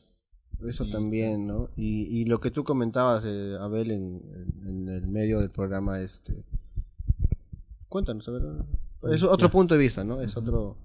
[0.67, 1.69] eso sí, también, ¿no?
[1.75, 6.01] Y, y lo que tú comentabas, eh, Abel, en, en- en el medio del programa,
[6.01, 6.43] este...
[7.89, 8.43] Cuéntanos, a ver.
[9.13, 10.21] Es otro punto de vista, ¿no?
[10.21, 10.77] Es otro...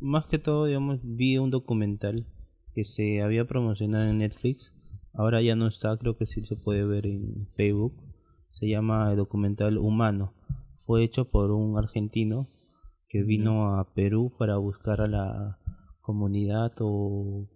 [0.00, 2.26] más que todo, digamos, vi un documental
[2.74, 4.72] que se había promocionado en Netflix.
[5.14, 7.94] Ahora ya no está, creo que sí se puede ver en Facebook.
[8.50, 10.34] Se llama el documental Humano.
[10.86, 12.48] Fue hecho por un argentino
[13.08, 15.58] que vino a Perú para buscar a la
[16.00, 17.46] comunidad o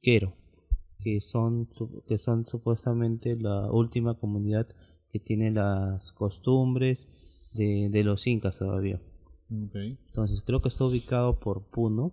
[0.00, 0.34] Quero,
[1.00, 1.68] que son
[2.06, 4.68] que son supuestamente la última comunidad
[5.10, 7.06] que tiene las costumbres
[7.52, 9.00] de, de los incas todavía.
[9.50, 12.12] Entonces creo que está ubicado por Puno.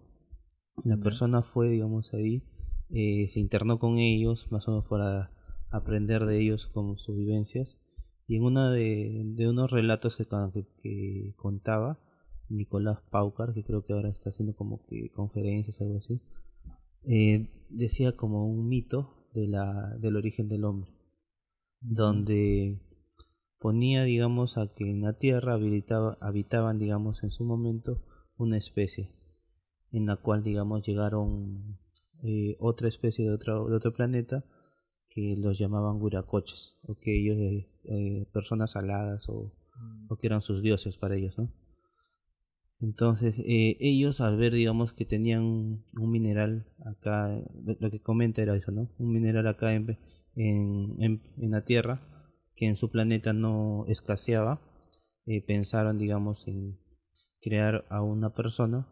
[0.84, 2.44] La persona fue, digamos, ahí,
[2.92, 5.32] eh, se internó con ellos, más o menos para
[5.70, 7.78] aprender de ellos como sus vivencias.
[8.28, 12.00] Y en una de, de unos relatos que, con- que, que contaba
[12.50, 16.20] Nicolás Paucar, que creo que ahora está haciendo como que conferencias o algo así,
[17.06, 20.92] eh, decía como un mito de la, del origen del hombre,
[21.82, 22.80] donde
[23.60, 28.02] ponía, digamos, a que en la Tierra habilitaba, habitaban, digamos, en su momento
[28.38, 29.12] una especie,
[29.92, 31.78] en la cual, digamos, llegaron
[32.24, 34.44] eh, otra especie de otro, de otro planeta
[35.10, 39.52] que los llamaban Guracoches, o que ellos, eh, eh, personas aladas, o,
[40.08, 41.52] o que eran sus dioses para ellos, ¿no?
[42.80, 47.42] Entonces, eh, ellos al ver, digamos, que tenían un mineral acá,
[47.80, 48.90] lo que comenta era eso, ¿no?
[49.00, 49.98] Un mineral acá en,
[50.36, 52.02] en, en, en la Tierra,
[52.56, 54.62] que en su planeta no escaseaba,
[55.46, 56.80] pensaron, digamos, en
[57.42, 58.88] crear a una persona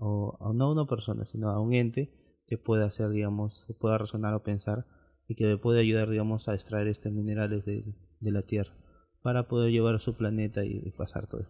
[0.00, 2.10] o a, no a una persona, sino a un ente
[2.52, 4.84] que pueda hacer, digamos, que pueda razonar o pensar
[5.26, 7.82] y que le puede ayudar, digamos, a extraer estos minerales de,
[8.20, 8.74] de la Tierra
[9.22, 11.46] para poder llevar a su planeta y, pasar todo.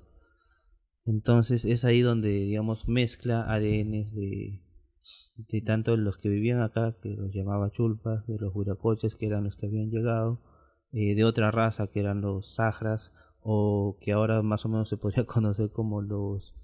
[1.04, 4.62] Entonces es ahí donde, digamos, mezcla ADNs de,
[5.34, 9.42] de tanto los que vivían acá, que los llamaba chulpas, de los huracoches, que eran
[9.42, 10.40] los que habían llegado,
[10.92, 14.98] eh, de otra raza, que eran los sahras, o que ahora más o menos se
[14.98, 16.54] podría conocer como los,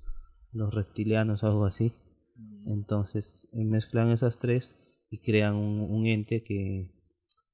[0.53, 1.93] los reptilianos, algo así.
[2.39, 2.73] Mm.
[2.73, 4.77] Entonces mezclan esas tres
[5.11, 6.91] y crean un, ente que,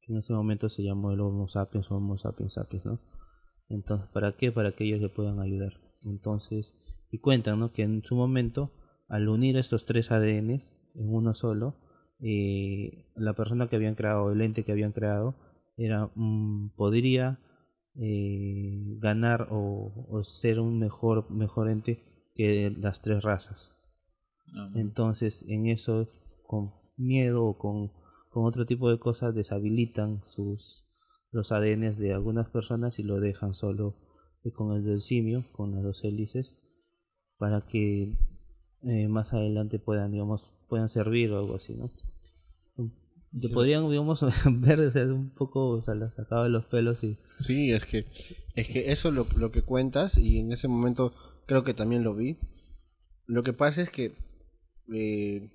[0.06, 2.84] en ese momento se llamó el Homo sapiens o Homo sapiens sapiens.
[3.68, 4.52] Entonces, ¿para qué?
[4.52, 5.80] Para que ellos le puedan ayudar.
[6.02, 6.74] Entonces,
[7.10, 7.72] y cuentan, ¿no?
[7.72, 8.70] Que en su momento,
[9.08, 11.76] al unir estos tres ADNs en uno solo,
[12.20, 15.34] eh, la persona que habían creado, el ente que habían creado,
[15.76, 16.10] era
[16.76, 17.40] podría
[17.96, 22.02] eh, ganar o, ser un mejor, mejor ente
[22.34, 23.72] que las tres razas.
[24.74, 26.08] Entonces, en eso,
[26.46, 27.90] con miedo o con,
[28.30, 30.84] con otro tipo de cosas, deshabilitan sus
[31.34, 33.96] los ADNs de algunas personas y lo dejan solo
[34.44, 36.56] eh, con el del simio, con las dos hélices,
[37.38, 38.16] para que
[38.82, 41.90] eh, más adelante puedan, digamos, puedan servir o algo así, ¿no?
[43.40, 44.20] Te podrían, digamos,
[44.60, 47.18] ver, o un poco, o sea, la sacaba de los pelos y...
[47.40, 48.06] Sí, es que,
[48.54, 51.12] es que eso lo, lo que cuentas, y en ese momento
[51.46, 52.38] creo que también lo vi.
[53.26, 54.14] Lo que pasa es que,
[54.92, 55.48] eh,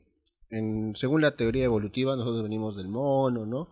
[0.50, 3.68] en, según la teoría evolutiva, nosotros venimos del mono, ¿no?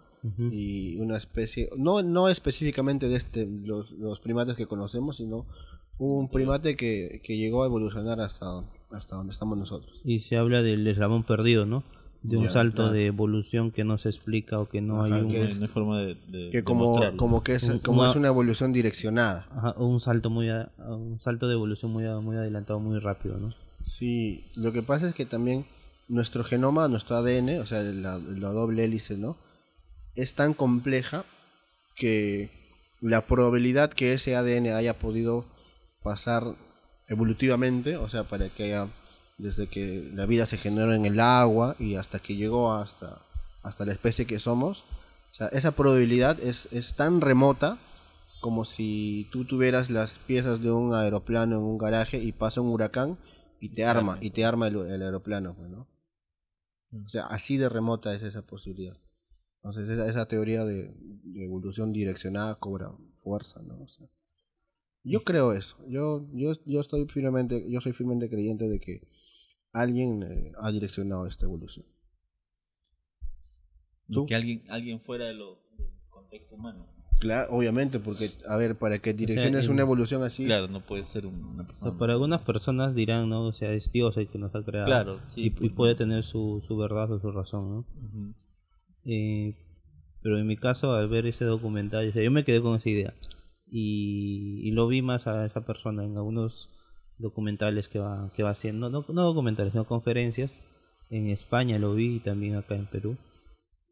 [0.51, 5.45] Y una especie, no, no específicamente de este, los, los primates que conocemos, sino
[5.99, 10.01] un primate que, que llegó a evolucionar hasta, hasta donde estamos nosotros.
[10.03, 11.83] Y se habla del eslabón perdido, ¿no?
[12.23, 15.99] de un salto de evolución que no se explica o que no hay una forma
[15.99, 16.17] de,
[16.51, 21.19] que como como que es como es una evolución direccionada Ajá, un salto muy un
[21.19, 23.53] salto de evolución muy muy adelantado muy rápido no
[23.87, 25.65] sí lo que pasa es que también
[26.07, 29.37] nuestro genoma nuestro ADN o sea la, doble hélice no
[30.15, 31.25] es tan compleja
[31.95, 32.51] que
[33.01, 35.45] la probabilidad que ese ADN haya podido
[36.03, 36.43] pasar
[37.07, 38.89] evolutivamente o sea para que haya
[39.37, 43.21] desde que la vida se generó en el agua y hasta que llegó hasta,
[43.63, 44.85] hasta la especie que somos.
[45.31, 47.77] O sea, esa probabilidad es, es tan remota
[48.41, 52.69] como si tú tuvieras las piezas de un aeroplano en un garaje y pasa un
[52.69, 53.17] huracán
[53.59, 55.87] y te arma, y te arma el, aeroplano, pues, ¿no?
[57.05, 58.97] O sea, así de remota es esa posibilidad.
[59.57, 60.95] Entonces esa, esa teoría de,
[61.35, 63.85] evolución direccionada cobra fuerza, ¿no?
[65.03, 65.77] yo creo eso.
[65.87, 69.07] Yo, yo, yo estoy firmemente, yo soy firmemente creyente de que
[69.71, 71.85] alguien eh, ha direccionado esta evolución.
[74.27, 76.87] Que alguien, alguien fuera de lo, del contexto humano.
[77.19, 80.45] Claro, obviamente, porque, a ver, para que direcciones una evolución así.
[80.45, 81.97] Claro, no puede ser una persona.
[81.97, 83.45] para algunas personas dirán, ¿no?
[83.45, 84.85] O sea, es Dios el que nos ha creado.
[84.85, 87.85] Claro, y, pues, puede tener su, su verdad o su razón, ¿no?
[89.05, 89.55] eh,
[90.21, 93.13] pero en mi caso, al ver ese documental, yo me quedé con esa idea.
[93.69, 96.69] Y, y lo vi más a esa persona en algunos
[97.17, 100.57] documentales que va, que va haciendo, no, no documentales, sino conferencias.
[101.09, 103.17] En España lo vi y también acá en Perú.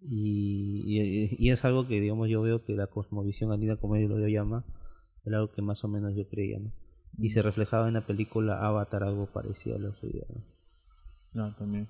[0.01, 4.27] Y, y, es algo que, digamos, yo veo que la cosmovisión andina, como ellos lo
[4.27, 4.63] llaman,
[5.25, 6.71] era algo que más o menos yo creía, ¿no?
[7.17, 7.43] Y se mm.
[7.43, 10.25] reflejaba en la película Avatar algo parecido a lo suyo,
[11.33, 11.55] ¿no?
[11.55, 11.87] también.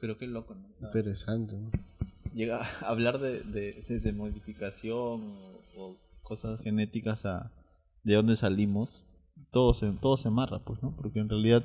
[0.00, 0.86] Pero qué loco, ¿no?
[0.86, 1.70] Interesante, ¿no?
[2.34, 5.36] Llega a hablar de, de, modificación
[5.76, 7.52] o, cosas genéticas a
[8.02, 9.04] de dónde salimos
[9.50, 10.94] todo se, todo se amarra, pues, ¿no?
[10.96, 11.64] Porque en realidad,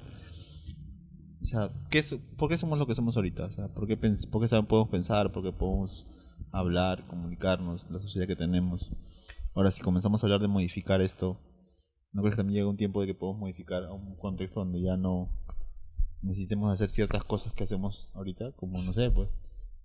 [1.42, 2.04] o sea, ¿qué
[2.38, 3.46] ¿por qué somos lo que somos ahorita?
[3.46, 5.32] O sea, ¿por qué, por qué podemos pensar?
[5.32, 6.06] ¿Por qué podemos
[6.52, 8.92] hablar, comunicarnos, la sociedad que tenemos?
[9.56, 11.40] Ahora, si comenzamos a hablar de modificar esto,
[12.12, 14.82] ¿no crees que también llega un tiempo de que podemos modificar a un contexto donde
[14.82, 15.30] ya no
[16.22, 18.52] necesitemos hacer ciertas cosas que hacemos ahorita?
[18.54, 19.30] Como, no sé, pues,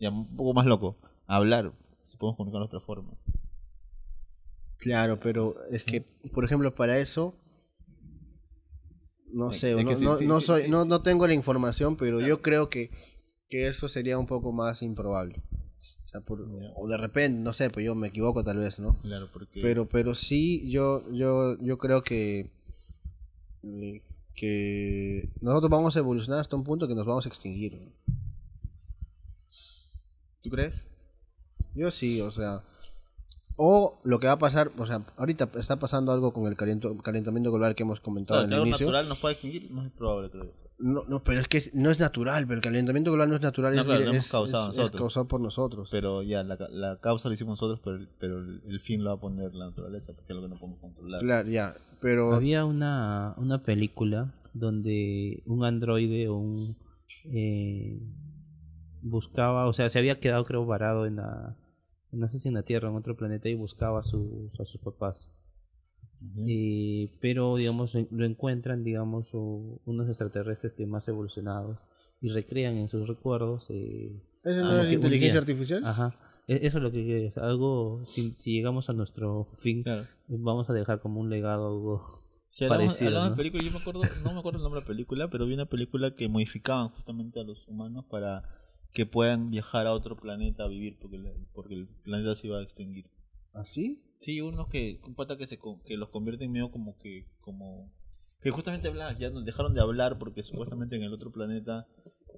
[0.00, 0.96] ya un poco más loco,
[1.26, 1.72] hablar,
[2.04, 3.12] si podemos comunicar de otra forma.
[4.78, 6.00] Claro, pero es que,
[6.32, 7.34] por ejemplo, para eso
[9.34, 12.90] no sé, no, no, soy, no, no tengo la información, pero yo creo que,
[13.48, 15.42] que eso sería un poco más improbable.
[16.04, 18.96] O, sea, por, o de repente, no sé, pues yo me equivoco tal vez, ¿no?
[19.02, 19.60] Claro, porque...
[19.60, 22.52] Pero, pero sí, yo, yo, yo creo que,
[23.64, 24.02] eh,
[24.36, 27.92] que nosotros vamos a evolucionar hasta un punto que nos vamos a extinguir.
[30.42, 30.84] ¿Tú crees?
[31.74, 32.62] Yo sí, o sea,
[33.56, 37.52] o lo que va a pasar, o sea, ahorita está pasando algo con el calentamiento
[37.52, 38.86] global que hemos comentado en el inicio.
[38.86, 40.52] natural nos puede extinguir, no es probable, creo.
[40.76, 43.78] No, no, pero es que no es natural, pero el calentamiento global no es natural,
[43.78, 45.00] es, hemos causado nosotros.
[45.00, 45.88] causado por nosotros.
[45.92, 49.20] Pero ya, la, la causa lo hicimos nosotros, pero, pero el, fin lo va a
[49.20, 51.20] poner la naturaleza, porque es lo que no podemos controlar.
[51.20, 52.34] Claro, ya, pero...
[52.34, 56.76] Había una, una película donde un androide o un
[57.32, 58.00] eh,
[59.00, 61.56] buscaba, o sea, se había quedado creo varado en la,
[62.14, 64.80] no sé si en la Tierra, en otro planeta y buscaba a sus, a sus
[64.80, 65.30] papás.
[66.46, 71.78] Y, pero digamos lo encuentran digamos unos extraterrestres que más evolucionados
[72.22, 74.10] y recrean en sus recuerdos eh,
[74.42, 75.82] ¿Eso no es inteligencia artificial?
[75.84, 76.14] Ajá.
[76.48, 80.06] E- Eso es lo que es algo, si, si llegamos a nuestro fin, Claro.
[80.28, 83.30] vamos a dejar como un legado algo Si hablamos, parecido, hablamos ¿no?
[83.30, 85.54] de película, yo me acuerdo, no me acuerdo el nombre de la película, pero vi
[85.54, 88.44] una película que modificaban justamente a los humanos para
[88.94, 92.58] que puedan viajar a otro planeta a vivir porque, la- porque el planeta se iba
[92.58, 93.06] a extinguir.
[93.52, 94.00] ¿Así?
[94.20, 97.92] Sí, unos que, un pata que se que los convierte en medio como que, como,
[98.40, 101.86] que justamente hablaban, ya dejaron de hablar porque supuestamente en el otro planeta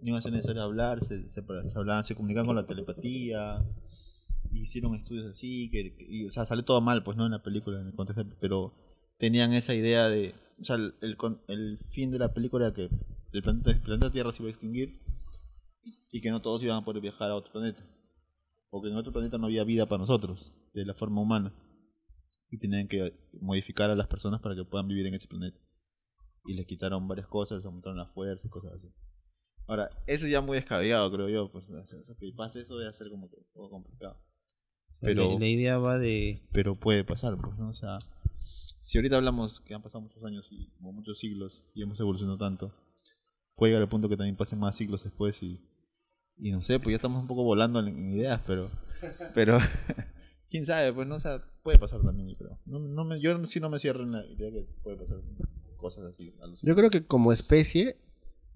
[0.03, 3.65] no iba a ser necesario hablar, se, se, se hablaban, se comunicaban con la telepatía,
[4.53, 7.43] hicieron estudios así, que, que- y, o sea, sale todo mal, pues no en la
[7.43, 8.75] película, en el contexto, pero
[9.19, 12.75] tenían esa idea de, o sea, el, el, con- el fin de la película era
[12.75, 12.89] que
[13.33, 14.99] el planeta, el planeta Tierra se iba a extinguir
[16.17, 17.87] y que no todos iban a poder viajar a otro planeta,
[18.71, 21.53] porque en otro planeta no había vida para nosotros, de la forma humana,
[22.51, 25.59] y tenían que modificar a las personas para que puedan vivir en ese planeta.
[26.47, 28.89] Y les quitaron varias cosas, les aumentaron la fuerza y cosas así.
[29.67, 33.29] Ahora, eso ya muy descabellado, creo yo, pues, o que pase eso debe ser como
[33.29, 34.15] que un poco complicado.
[34.15, 37.69] O Pero- la, la idea va de pero puede pasar, pues, ¿no?
[37.69, 37.99] O sea,
[38.81, 42.73] si ahorita hablamos que han pasado muchos años y muchos siglos y hemos evolucionado tanto,
[43.55, 45.61] puede llegar al punto que también pasen más siglos después y,
[46.39, 48.71] y no sé, pues ya estamos un poco volando en, en ideas, pero,
[49.35, 49.59] pero
[50.51, 52.59] quién sabe, pues no, o sea, puede pasar también, yo creo.
[52.67, 55.19] No, no me, yo sí no me cierro en la idea que puede pasar
[55.77, 56.31] cosas así.
[56.63, 57.97] Yo creo que como especie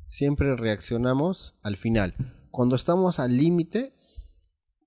[0.09, 2.15] siempre reaccionamos al final.
[2.51, 3.95] Cuando estamos al límite,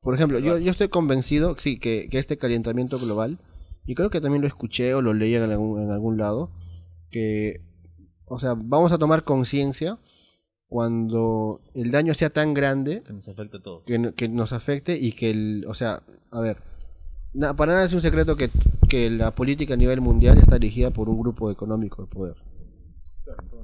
[0.01, 3.39] por ejemplo, yo, yo estoy convencido, sí, que, que este calentamiento global,
[3.85, 6.51] y creo que también lo escuché o lo leí en algún, en algún lado,
[7.09, 7.61] que,
[8.25, 9.99] o sea, vamos a tomar conciencia
[10.74, 13.84] cuando el daño sea tan grande que nos afecta a todos.
[13.86, 16.01] que, que nos afecte y que el, o sea,
[16.32, 16.57] a ver,
[17.32, 18.49] na- para nada es un secreto que,
[18.89, 22.36] que la política a nivel mundial está dirigida por un grupo económico de poder.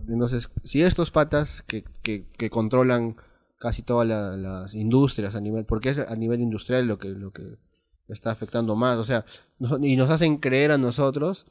[0.07, 3.15] Entonces, si estos patas que, que, que controlan
[3.57, 7.31] casi todas la- las industrias a nivel, porque es a nivel industrial lo que, lo
[7.31, 7.57] que
[8.07, 9.25] está afectando más, o sea,
[9.57, 11.47] no- y nos hacen creer a nosotros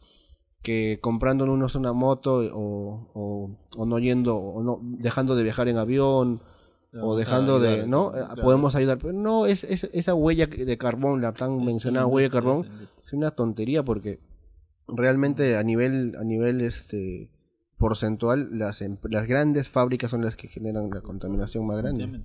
[0.63, 5.79] que comprándonos una moto o, o, o no yendo, o no, dejando de viajar en
[5.79, 6.41] avión,
[7.01, 8.15] o dejando de, ¿no?
[8.17, 12.29] Eh, Podemos ayudar, pero no, es, es esa huella de carbón, la tan mencionada huella
[12.29, 12.67] de carbón,
[13.07, 14.21] es una tontería porque
[14.89, 17.31] realmente a nivel, a nivel este
[17.77, 22.23] porcentual, las, em- las grandes fábricas son las que generan la contaminación más grande.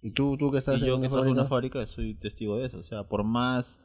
[0.00, 2.66] Y tú, tú que estás Y yo en que una en fábrica soy testigo de
[2.66, 2.78] eso.
[2.78, 3.80] O sea, por más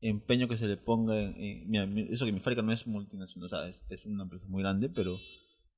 [0.00, 2.86] empeño que se le ponga en, en- mira, mi- eso que mi fábrica no es
[2.86, 5.16] multinacional, o sea, es, una empresa muy grande, pero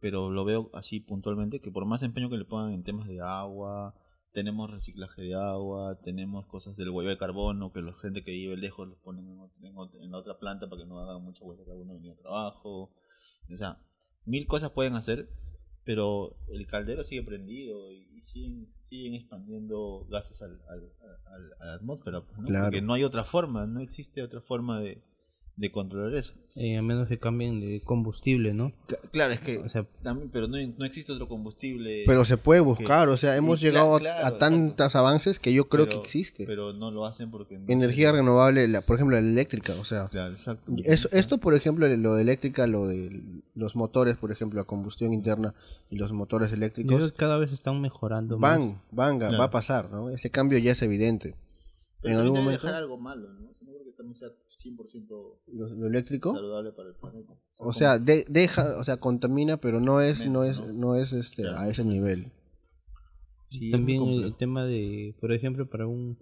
[0.00, 3.20] pero lo veo así puntualmente que por más empeño que le pongan en temas de
[3.20, 3.94] agua,
[4.32, 8.56] tenemos reciclaje de agua, tenemos cosas del huella de carbono, que la gente que vive
[8.56, 11.96] lejos los ponen en la otra planta para que no hagan mucha huella de carbono
[11.96, 12.90] en el trabajo.
[13.52, 13.78] O sea,
[14.24, 15.28] mil cosas pueden hacer,
[15.84, 20.92] pero el caldero sigue prendido y, y siguen, siguen expandiendo gases al, al-
[21.26, 22.20] al- a la atmósfera.
[22.22, 22.46] pues, ¿no?
[22.46, 22.66] Claro.
[22.66, 25.02] Porque no hay otra forma, no existe otra forma de,
[25.60, 26.32] de controlar eso.
[26.56, 28.72] eh, a menos que cambien de combustible, ¿no?
[29.12, 32.02] Claro, es que O sea, también, pero no, no existe otro combustible.
[32.06, 35.68] pero se puede buscar, o sea, hemos llegado a- claro, a tantos avances que yo
[35.68, 36.46] creo pero- que existe.
[36.46, 37.58] Pero no lo hacen porque.
[37.58, 40.72] no Energía se- renovable, la, por ejemplo, la eléctrica, o sea, Claro, exacto.
[40.84, 43.22] Eso, esto, por ejemplo, lo de eléctrica, lo de
[43.54, 45.54] los motores, por ejemplo, a combustión interna
[45.90, 48.58] y los motores eléctricos, que cada vez están mejorando más.
[48.58, 49.38] van, van, Claro.
[49.38, 50.08] va a pasar, ¿no?
[50.10, 51.34] Ese cambio ya es evidente.
[52.02, 53.40] pero en también algún momento- dejar algo malo, ¿no?
[53.60, 54.28] No creo que también sea
[54.62, 57.34] 100% Lo, lo eléctrico, saludable para el planeta.
[57.58, 60.72] o sea, de- deja, o sea, contamina, pero no es, no es, ¿no?
[60.72, 61.58] no es este, Claro.
[61.58, 62.32] a ese nivel.
[63.46, 66.16] Sí, También el tema de, por ejemplo, para un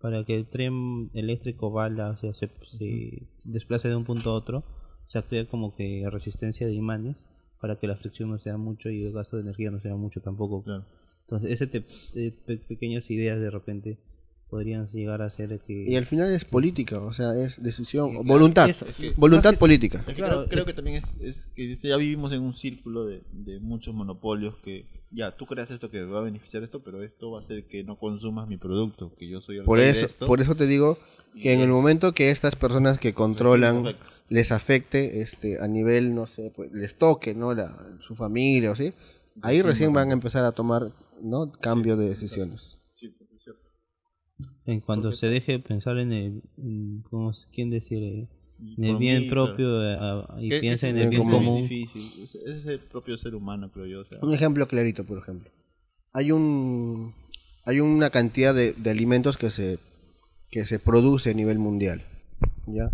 [0.00, 4.34] para que el tren eléctrico bala, o sea, se, se desplace de un punto a
[4.34, 4.64] otro,
[5.08, 7.16] se activa como que resistencia de imanes
[7.60, 10.22] para que la fricción no sea mucho y el gasto de energía no sea mucho
[10.22, 10.62] tampoco.
[10.64, 10.86] Claro.
[11.26, 13.98] Entonces, ese te- te- pe- pequeñas ideas de repente
[14.50, 18.24] podrían llegar a ser que Y al final es política, o sea, es decisión, claro,
[18.24, 19.98] voluntad, eso, Es que- voluntad política.
[20.00, 23.22] Es que Claro, creo, que también es, es que ya vivimos en un círculo de,
[23.32, 27.30] de muchos monopolios que ya tú creas esto que va a beneficiar esto, pero esto
[27.30, 29.92] va a hacer que no consumas mi producto, que yo soy el Por rey de
[29.92, 30.26] eso, esto.
[30.26, 30.98] por eso te digo
[31.40, 33.96] que en el momento que estas personas que controlan
[34.28, 37.76] les afecte este a nivel no sé pues les toque no la
[38.06, 38.92] su familia o sí
[39.42, 40.90] ahí Sí, recién van a empezar a tomar
[41.22, 43.62] no cambio de decisiones Sí, pues, es cierto.
[44.66, 48.28] En cuando porque- se deje de pensar en el en, ¿cómo es- quién decir eh,
[48.76, 49.66] En el bien mí, propio
[50.38, 51.62] y Que- piensa en el bien común.
[51.62, 52.22] difícil.
[52.22, 54.00] Es, es el propio ser humano, creo yo.
[54.00, 54.18] o sea.
[54.20, 55.50] Un ejemplo clarito, por ejemplo.
[56.12, 57.14] Hay un
[57.64, 59.78] hay una cantidad de, de alimentos que se
[60.50, 62.02] que se produce a nivel mundial,
[62.66, 62.90] ¿ya?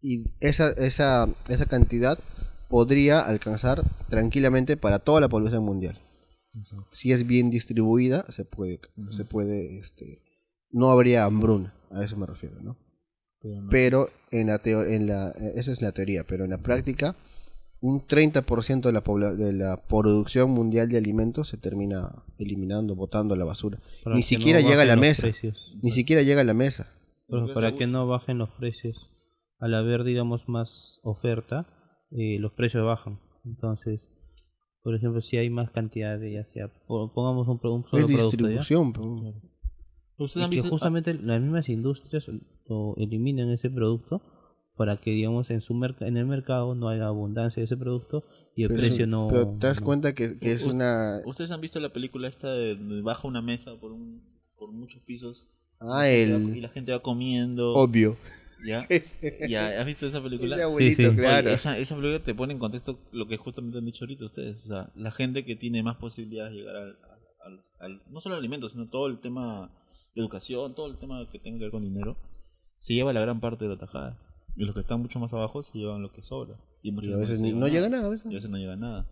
[0.00, 2.18] Y esa esa esa cantidad
[2.68, 5.98] podría alcanzar tranquilamente para toda la población mundial.
[6.92, 8.80] Si es bien distribuida, se puede
[9.10, 10.22] se puede este
[10.70, 12.76] no habría hambruna, a eso me refiero, ¿no?
[13.70, 17.14] Pero en la teo- en la eh, esa es la teoría, pero en la práctica
[17.80, 23.34] un 30% de la pobla- de la producción mundial de alimentos se termina eliminando, botando
[23.34, 23.78] a la basura.
[24.02, 25.22] para Ni siquiera no llega a la mesa.
[25.22, 25.74] precios.
[25.82, 26.92] Ni siquiera llega a la mesa.
[27.28, 29.10] Pero para que no bajen los precios,
[29.58, 31.66] al haber, digamos, más oferta,
[32.10, 33.18] eh, los precios bajan.
[33.44, 34.08] Entonces,
[34.82, 38.12] por ejemplo, si hay más cantidad de, ya sea, po- pongamos un, un solo es
[38.12, 38.60] producto, ¿ya?
[38.60, 38.92] distribución.
[40.18, 42.24] ¿Ustedes Y han que visto- justamente las mismas industrias
[42.68, 44.22] lo eliminan ese producto
[44.76, 48.24] para que, digamos, en su merc- en el mercado no haya abundancia de ese producto
[48.54, 49.28] y el Pero, precio no...
[49.30, 51.20] pero te das no- cuenta que, que es una...
[51.24, 54.22] ¿Ustedes han visto la película esta de, de baja una mesa por un
[54.58, 55.46] por muchos pisos?
[55.80, 56.62] Ah, Y el...
[56.62, 57.74] la gente va comiendo.
[57.74, 58.16] Obvio.
[58.64, 58.86] ¿Ya?
[59.48, 59.78] ¿Ya?
[59.80, 60.56] ¿Has visto esa película?
[60.64, 61.16] Abuelito, Sí, sí.
[61.16, 61.46] claro.
[61.48, 64.56] Oye, esa, esa película te pone en contexto lo que justamente han dicho ahorita ustedes.
[64.64, 66.98] O sea, la gente que tiene más posibilidades de llegar al,
[67.44, 69.70] al- al- no solo al alimento, sino todo el tema
[70.16, 72.16] educación, todo el tema que tenga que ver con dinero,
[72.78, 74.18] se lleva la gran parte de la tajada.
[74.56, 76.56] Y los que están mucho más abajo se llevan lo que sobra.
[76.82, 78.06] Y, muchas Y a veces no llega nada.
[78.06, 78.26] a veces.
[78.26, 79.06] Y a veces no llega nada.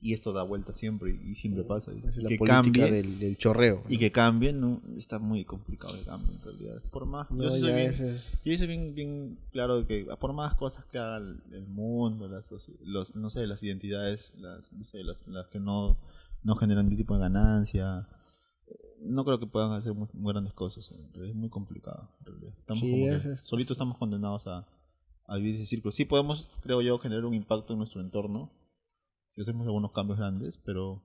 [0.00, 1.92] Y esto da vuelta siempre y siempre pasa.
[1.92, 3.82] Y es la que política cambie del, del chorreo.
[3.88, 6.82] y que cambien, no, está muy complicado que cambie en realidad.
[6.90, 10.84] Por más, No, yo soy bien, yo hice bien, bien claro que por más cosas
[10.86, 12.52] que haga el, el mundo, las,
[12.82, 15.96] los, no sé, las identidades, las, no sé, las, las que no,
[16.42, 18.06] no generan ningún tipo de ganancia,
[19.06, 20.90] no creo que puedan hacer muy, muy grandes cosas.
[20.90, 22.10] Es muy complicado.
[22.58, 24.66] Estamos Sí, como que es- es- solitos estamos condenados a,
[25.26, 25.92] a vivir ese círculo.
[25.92, 28.50] Sí podemos, creo yo, generar un impacto en nuestro entorno.
[29.34, 31.02] Si hacemos algunos cambios grandes, pero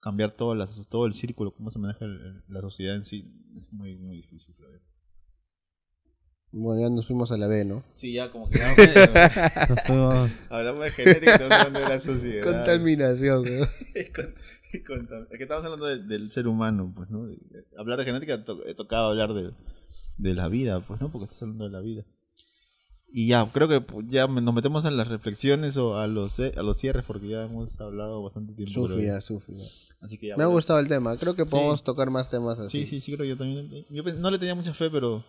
[0.00, 3.32] cambiar todo, las, todo el círculo, cómo se maneja el- el- la sociedad en sí,
[3.58, 4.80] es muy, muy difícil, creo.
[6.56, 7.82] Bueno, ya nos fuimos a la B, ¿no?
[7.94, 8.74] Sí, ya como que ya,
[9.68, 12.44] Nos fuimos- hablamos de genética y estamos hablando de la sociedad.
[12.44, 13.66] Contaminación, ¿no?
[14.86, 17.28] Contam- es que estamos hablando de- del ser humano, pues, ¿no?
[17.78, 19.52] Hablar de genética to- he tocado hablar de,
[20.18, 21.10] de la vida, pues, ¿no?
[21.12, 22.04] Porque estás hablando de la vida.
[23.16, 26.52] Y ya, creo que pues, ya nos metemos a las reflexiones o a los ce-
[26.56, 28.72] a los cierres porque ya hemos hablado bastante tiempo.
[28.74, 29.20] yo.
[29.20, 29.64] Sufi, ya.
[30.00, 31.16] Así que ya Me ha gustado el tema.
[31.16, 31.84] Creo que podemos Sí.
[31.84, 32.80] tocar más temas así.
[32.80, 33.70] Sí, sí, sí, creo yo también.
[33.88, 35.24] Yo pe- no le tenía mucha fe, pero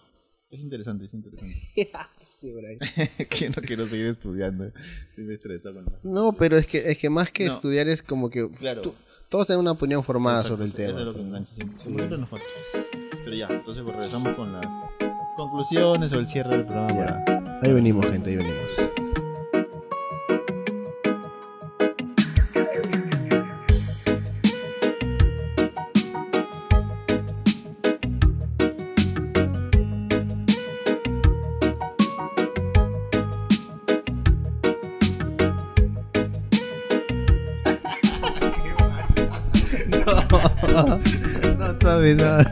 [0.49, 1.55] es interesante, es interesante.
[2.41, 2.51] Sí,
[3.29, 4.65] que no quiero seguir estudiando.
[5.09, 5.99] Estoy estresado con la...
[6.03, 7.53] No, pero es que, es que más que No.
[7.53, 8.81] estudiar es como que Claro.
[8.81, 8.93] tú-
[9.35, 10.89] todos tienen una opinión formada Exacto, sobre el tema.
[10.91, 11.79] Es de lo que pero- engancha siempre.
[11.83, 12.45] Siempre nos falta.
[13.25, 14.65] Pero ya, entonces pues, regresamos con las
[15.35, 16.93] conclusiones o el cierre del programa.
[17.27, 17.59] Ya.
[17.61, 18.94] Ahí venimos, gente, ahí venimos.
[42.15, 42.51] Nada.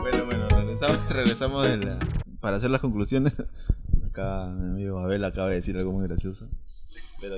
[0.00, 1.98] Bueno, bueno, regresamos, regresamos de la-
[2.40, 3.34] para hacer las conclusiones.
[4.06, 6.48] Acá mi amigo Abel acaba de decir algo muy gracioso.
[7.20, 7.36] Pero,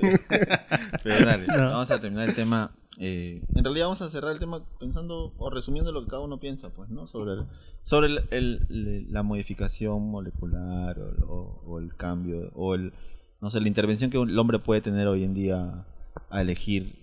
[1.03, 1.69] pero dale, No.
[1.69, 2.71] vamos a terminar el tema.
[2.97, 6.39] eh, en realidad vamos a cerrar el tema pensando o resumiendo lo que cada uno
[6.39, 7.07] piensa, pues, ¿no?
[7.07, 7.45] Sobre el-
[7.83, 12.93] sobre el, el- le- la modificación molecular o, o- o el cambio o el
[13.41, 15.85] no sé la intervención que el hombre puede tener hoy en día
[16.29, 16.95] a elegir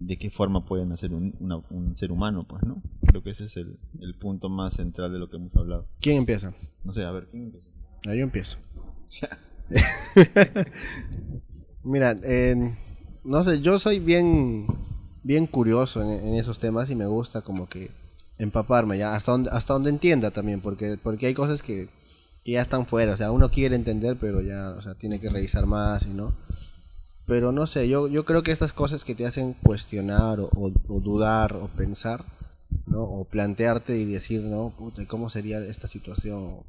[0.00, 2.82] de qué forma puede nacer un, una- un ser humano, pues, ¿no?
[3.06, 5.86] Creo que ese es el, el punto más central de lo que hemos hablado.
[6.00, 6.52] ¿Quién empieza?
[6.84, 7.68] No sé, a ver, ¿quién empieza?
[8.06, 8.56] Ah, yo empiezo.
[11.84, 12.74] Mira, eh,
[13.24, 14.66] no sé, yo soy bien,
[15.22, 17.90] bien curioso en, en esos temas y me gusta como que
[18.38, 21.88] empaparme ya, hasta donde, hasta donde entienda también, porque, porque hay cosas que,
[22.44, 25.28] que ya están fuera, o sea, uno quiere entender, pero ya, o sea, tiene que
[25.30, 26.32] revisar más y no.
[27.30, 30.72] Pero no sé, yo, yo creo que estas cosas que te hacen cuestionar o, o-
[30.88, 32.24] o dudar o pensar,
[32.86, 33.02] ¿no?
[33.04, 36.64] O plantearte y decir, no, puta, ¿cómo sería esta situación?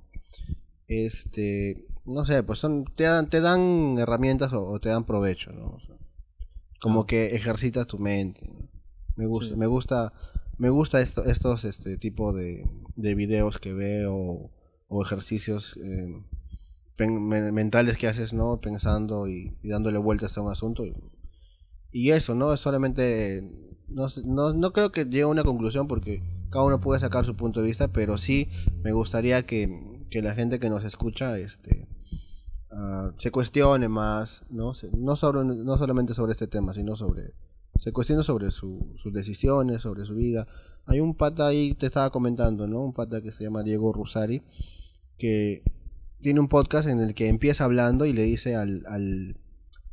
[0.87, 5.51] Este, no sé, pues son, te dan, te dan herramientas o, o te dan provecho,
[5.51, 5.65] ¿no?
[5.71, 5.95] O sea,
[6.79, 8.41] como que ejercitas tu mente.
[8.47, 8.67] ¿no?
[9.15, 9.59] Me gusta, Sí.
[9.59, 10.13] me gusta,
[10.59, 14.51] me gusta esto, estos este tipo de, de videos que veo
[14.89, 16.25] o ejercicios eh, men-
[17.07, 18.59] mentales que haces, ¿no?
[18.59, 20.83] Pensando y, dándole vueltas a un asunto.
[21.91, 22.53] Y, eso, ¿no?
[22.53, 23.43] Es solamente...
[23.87, 27.35] No, no, no creo que llegue a una conclusión porque cada uno puede sacar su
[27.35, 28.49] punto de vista, pero sí
[28.83, 31.87] me gustaría que, que la gente que nos escucha este,
[32.71, 34.71] ah, se cuestione más, ¿no?
[34.97, 37.33] No, sobre, no solamente sobre este tema, sino sobre...
[37.77, 40.47] Se cuestione sobre su- sus decisiones, sobre su vida.
[40.85, 42.81] Hay un pata ahí, te estaba comentando, ¿no?
[42.81, 44.43] Un pata que se llama Diego Rusari,
[45.17, 45.63] que
[46.21, 49.37] tiene un podcast en el que empieza hablando y le dice al, al-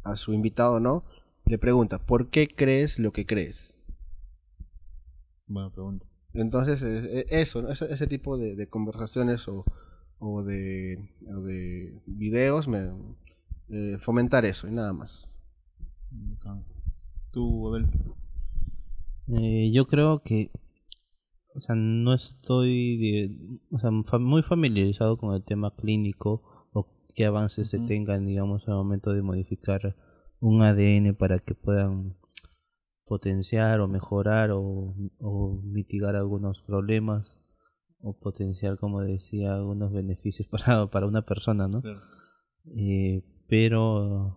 [0.05, 1.05] a su invitado, ¿no?
[1.47, 3.75] Le pregunta, ¿por qué crees lo que crees?
[5.47, 6.07] Buena pregunta.
[6.35, 7.71] Entonces, eh, eso, ¿no?
[7.71, 9.65] ese, ese tipo de, de conversaciones o,
[10.19, 12.91] o, de, o de videos, me,
[13.71, 15.27] eh, fomentar eso y nada más.
[17.33, 17.87] Tú, Abel.
[19.29, 20.51] Eh, yo creo que,
[21.59, 26.43] o sea, no estoy de- o sea, muy familiarizado con el tema clínico
[26.73, 29.97] o qué avances se tengan, digamos, al momento de modificar
[30.41, 32.15] un ADN para que puedan
[33.07, 37.39] potenciar o mejorar o, o mitigar algunos problemas
[38.01, 41.81] o potenciar, como decía, algunos beneficios para, para una persona, ¿no?
[42.77, 44.37] Eh, pero,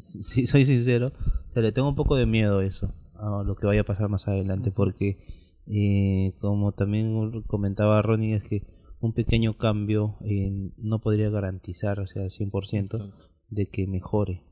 [0.00, 1.12] si, si soy sincero,
[1.50, 3.84] o sea, le tengo un poco de miedo a eso, a lo que vaya a
[3.84, 5.18] pasar más adelante, porque
[5.66, 8.66] eh, como también comentaba Ronnie, es que
[9.00, 13.26] un pequeño cambio eh, no podría garantizar, o sea, al 100% Exacto.
[13.48, 14.42] de que mejore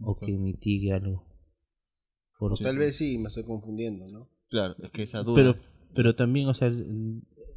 [0.00, 1.24] o que mitigue algo.
[2.38, 4.28] O tal vez sí, me estoy confundiendo, ¿no?
[4.48, 5.36] Claro, es que esa duda.
[5.36, 5.56] pero,
[5.94, 6.70] pero también, o sea,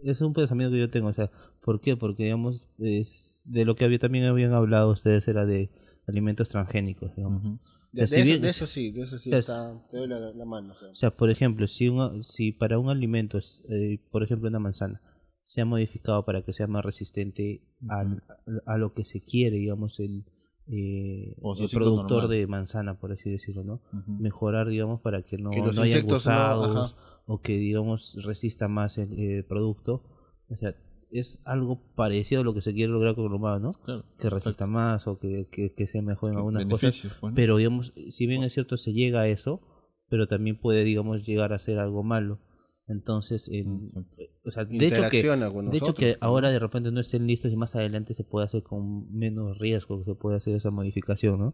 [0.04, 1.30] es un pensamiento que yo tengo, o sea,
[1.62, 1.98] ¿por qué?
[1.98, 5.70] Porque, digamos, es de lo que había, también habían hablado ustedes era de
[6.08, 7.60] alimentos transgénicos, digamos.
[7.92, 10.46] De, eso, bien- de eso sí, de eso sí es- está, te doy la, la
[10.46, 10.74] mano.
[10.74, 10.90] o sea.
[10.90, 15.02] O sea, por ejemplo, si, una- si para un alimento, eh, por ejemplo una manzana,
[15.46, 18.22] se ha modificado para que sea más resistente al-
[18.68, 20.24] a, lo que se quiere, digamos, el,
[20.68, 22.30] eh, el productor normal.
[22.30, 23.82] de manzana, por así decirlo, ¿no?
[24.20, 28.68] Mejorar, digamos, para que no, Que los no haya no- gusados o que, digamos, resista
[28.68, 30.04] más el, eh, producto.
[30.52, 30.76] O sea,
[31.12, 33.72] es algo parecido a lo que se quiere lograr con el humano, ¿no?
[33.84, 34.03] Claro.
[34.20, 37.18] Que resista más o que, que, que sea mejor en Que algunas cosas.
[37.20, 37.34] pues.
[37.36, 39.62] Pero, digamos, si bien es cierto, se llega a eso,
[40.10, 42.39] pero también puede, digamos, llegar a ser algo malo.
[42.88, 44.24] Entonces, en- Exacto.
[44.45, 47.55] o sea, de hecho que, de hecho que ahora de repente no estén listos y
[47.55, 51.53] más adelante se puede hacer con menos riesgo, se puede hacer esa modificación, ¿no?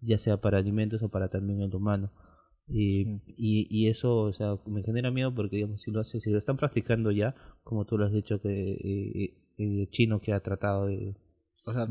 [0.00, 2.12] Ya sea para alimentos o para también el humano.
[2.68, 3.20] Y, Sí.
[3.36, 6.38] y, y eso, o sea, me genera miedo porque, digamos, si lo hace, si lo
[6.38, 10.86] están practicando ya, como tú lo has dicho, que eh, eh, chino que ha tratado
[10.86, 11.14] de...
[11.64, 11.86] O sea,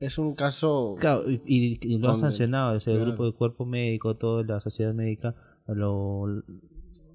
[0.00, 0.96] es un caso...
[0.98, 3.06] Claro, y, y- lo han sancionado, ese claro.
[3.06, 5.36] grupo de cuerpo médico, toda la sociedad médica
[5.68, 6.24] lo,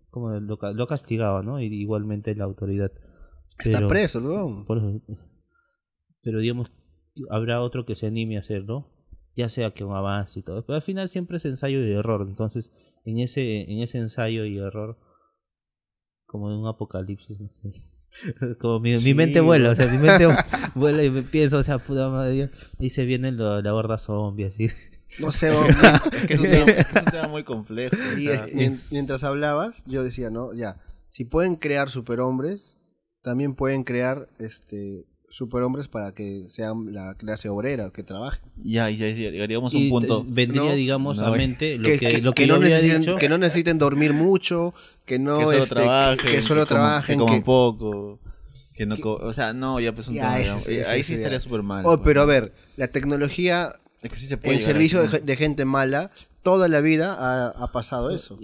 [0.09, 1.59] como lo, lo ha castigado, ¿no?
[1.61, 2.91] Y igualmente la autoridad.
[3.59, 4.63] Está preso, ¿no?
[4.65, 5.01] por eso-
[6.21, 6.71] pero digamos,
[7.29, 8.89] habrá otro que se anime a hacerlo,
[9.37, 10.65] ya sea que un avance y todo.
[10.65, 12.25] Pero al final siempre es ensayo y error.
[12.27, 12.71] Entonces,
[13.05, 14.97] en ese, en ese ensayo y error,
[16.25, 17.81] como en un apocalipsis, no sé.
[18.59, 20.25] Como mi, mente vuela, o sea, mi mente
[20.75, 24.45] vuela y me pienso, o sea, puta madre, y se viene lo- la horda zombie,
[24.45, 24.67] así.
[25.19, 27.95] No sé, Es que es un tema, es un tema muy complejo.
[28.17, 30.53] Y es- mientras hablabas, yo decía, ¿no?
[30.53, 30.77] Ya,
[31.11, 32.77] si pueden crear superhombres,
[33.21, 38.43] también pueden crear este superhombres para que sean la clase obrera, que trabajen.
[38.63, 40.23] ya, ya, ya llegaríamos a Y un punto.
[40.23, 42.53] te- vendría, No, digamos, no, a mente lo que, que, que- lo que, que yo
[42.57, 43.15] no había necesiten, dicho.
[43.17, 44.73] que no necesiten dormir mucho,
[45.05, 46.25] que no que solo este, trabajen.
[46.31, 48.19] que, solo coman- trabajen, Que coman poco.
[48.73, 51.39] Que no o sea, no, ya pues un Ya, tema, ese ese ahí sí, estaría
[51.39, 51.83] súper mal.
[51.85, 53.73] Oh, pues, pero a ver, la tecnología
[54.07, 56.11] Es que sí se puede en servicio de, de gente mala,
[56.43, 58.39] toda la vida ha, ha pasado eso.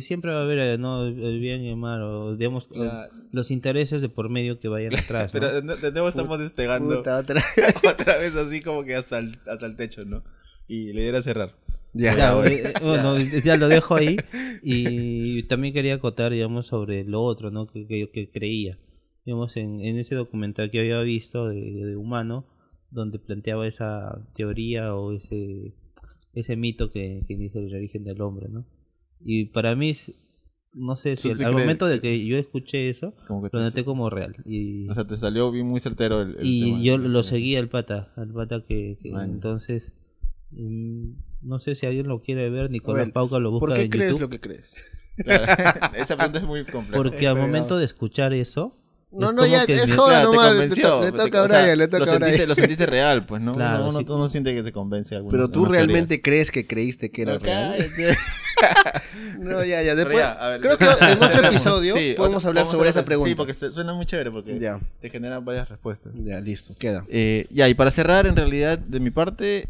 [0.00, 1.06] Siempre va a haber eh, ¿no?
[1.06, 4.94] el bien y el mal, o digamos, La- los intereses de por medio que vayan
[4.96, 5.32] atrás.
[5.32, 5.40] ¿no?
[5.40, 7.42] Pero de, de nuevo estamos despegando Puta, otra-
[7.90, 10.22] otra vez así como que hasta el, hasta el techo, ¿no?
[10.68, 11.54] Y le diera a cerrar.
[11.92, 14.16] Ya, Ya, eh, eh, bueno, ya lo dejo ahí.
[14.62, 17.66] Y también quería acotar, digamos, sobre lo otro, ¿no?
[17.66, 18.78] Que, que, que creía.
[19.24, 22.46] Digamos, en, en ese documental que había visto de, de Humano,
[22.94, 25.74] donde planteaba esa teoría o ese,
[26.32, 28.64] ese mito que, que dice el origen del hombre, ¿no?
[29.24, 30.14] Y para mí, es-
[30.72, 33.84] no sé si sí al momento de que yo escuché eso, Como que lo noté
[33.84, 34.34] como real.
[34.44, 36.82] Y, o sea, te salió bien muy certero el, el y tema.
[36.82, 39.92] yo lo seguí al pata, al pata que, que entonces
[40.50, 41.10] mm,
[41.42, 43.90] no sé si alguien lo quiere ver, Nicolás ver, Pauca lo busca ¿Por qué en
[43.90, 44.74] crees YouTube, lo que crees?
[45.16, 45.44] Claro,
[45.96, 46.92] Esa pregunta es muy compleja.
[47.02, 48.76] porque al momento de escuchar eso,
[49.16, 51.62] No, no, ya, que es mi- joda Claro, nomás, le, to- toca a o sea,
[51.62, 52.20] Brian, le toca a Brian.
[52.22, 53.54] sentiste, lo sentiste real, pues, ¿no?
[53.54, 54.06] Claro, uno, sí.
[54.08, 55.14] uno siente que se convence.
[55.14, 57.96] alguna- Pero tú realmente crees que creíste que era teorías.
[57.96, 58.16] real.
[59.38, 59.94] No, ya, ya.
[59.94, 63.04] Después, ya, a ver, creo que en otro episodio Sí, podemos otro- hablar sobre esa
[63.04, 63.28] pregunta.
[63.28, 66.12] Sí, porque suena muy chévere, porque Ya, te generan varias respuestas.
[66.24, 67.04] ya, listo, queda.
[67.08, 69.68] Eh, ya, y para cerrar, en realidad, de mi parte,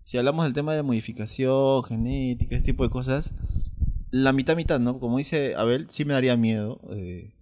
[0.00, 3.32] si hablamos del tema de modificación, genética, ese tipo de cosas,
[4.10, 4.98] la mitad, mitad, ¿no?
[5.00, 6.80] Como dice Abel, sí me daría miedo.
[6.92, 7.34] eh,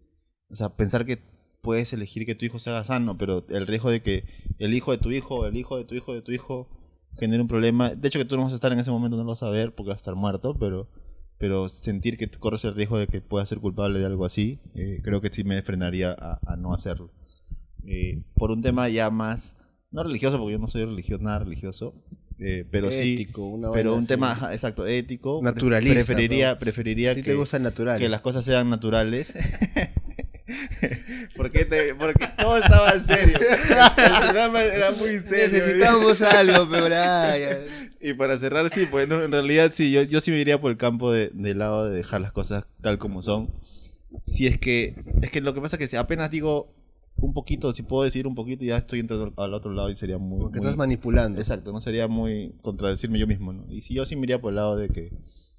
[0.48, 1.18] o sea, pensar que
[1.66, 4.24] puedes elegir que tu hijo se haga sano, pero el riesgo de que
[4.58, 6.68] el hijo de tu hijo, el hijo de tu hijo de tu hijo
[7.18, 9.24] genere un problema, de hecho que tú no vas a estar en ese momento, no
[9.24, 10.88] lo vas a ver porque vas a estar muerto, pero
[11.38, 15.00] pero sentir que corres el riesgo de que puedas ser culpable de algo así, eh,
[15.02, 17.10] creo que sí me frenaría a, a no hacerlo.
[17.86, 19.56] Eh, por un tema ya más,
[19.90, 21.94] no religioso, porque yo no soy religioso, nada religioso,
[22.38, 24.08] eh, pero Ético, sí, una pero un así.
[24.08, 25.40] tema, ajá, exacto, ético.
[25.42, 26.58] Naturalista, Preferiría, ¿no?
[26.58, 27.98] preferiría Sí que, te gusta el natural.
[27.98, 29.34] que las cosas sean naturales.
[31.36, 33.38] ¿Por qué te, porque todo estaba en serio.
[33.38, 35.58] El programa era muy serio.
[35.58, 36.94] Necesitamos algo, pero.
[38.00, 40.70] Y para cerrar, sí, pues no, en realidad sí, yo, yo sí me iría por
[40.70, 43.50] el campo de, del lado de dejar las cosas tal como son.
[44.24, 46.72] Si es que, es que lo que pasa es que si apenas digo
[47.16, 50.18] un poquito, si puedo decir un poquito, ya estoy entrando al otro lado y sería
[50.18, 50.38] muy...
[50.38, 51.40] Porque muy- estás manipulando.
[51.40, 53.64] Exacto, no sería muy contradecirme yo mismo, ¿no?
[53.70, 55.12] Y si yo sí me iría por el lado de que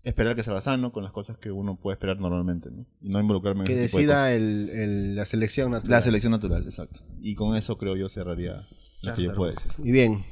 [0.08, 2.86] esperar que salga sano con las cosas que uno puede esperar normalmente, ¿no?
[3.02, 4.24] Y no involucrarme Que en ese tipo de cosas.
[4.30, 5.92] decida el, el- la selección natural.
[5.92, 7.02] La selección natural, exacto.
[7.22, 8.68] Y con eso creo yo cerraría
[9.04, 9.72] lo que yo puedo decir.
[9.78, 10.24] Y bien,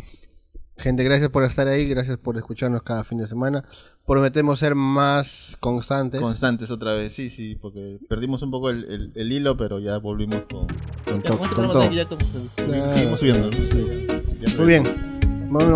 [0.78, 3.64] gente, gracias por estar ahí, gracias por escucharnos cada fin de semana.
[4.06, 6.22] Prometemos ser más constantes.
[6.22, 9.98] Constantes otra vez, sí, sí, porque perdimos un poco el, el- el hilo, pero ya
[9.98, 10.68] volvimos con...
[11.06, 11.92] Con Ya, to- con este con todo.
[11.92, 12.18] ya con-
[12.56, 12.92] Claro.
[12.96, 13.58] seguimos subiendo, ¿no?
[13.72, 14.84] Sí, ya- ya Muy bien.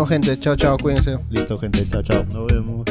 [0.08, 1.16] Gente, chao, chao, cuídense.
[1.30, 2.24] Listo, gente, chao, chao.
[2.24, 2.84] Nos vemos.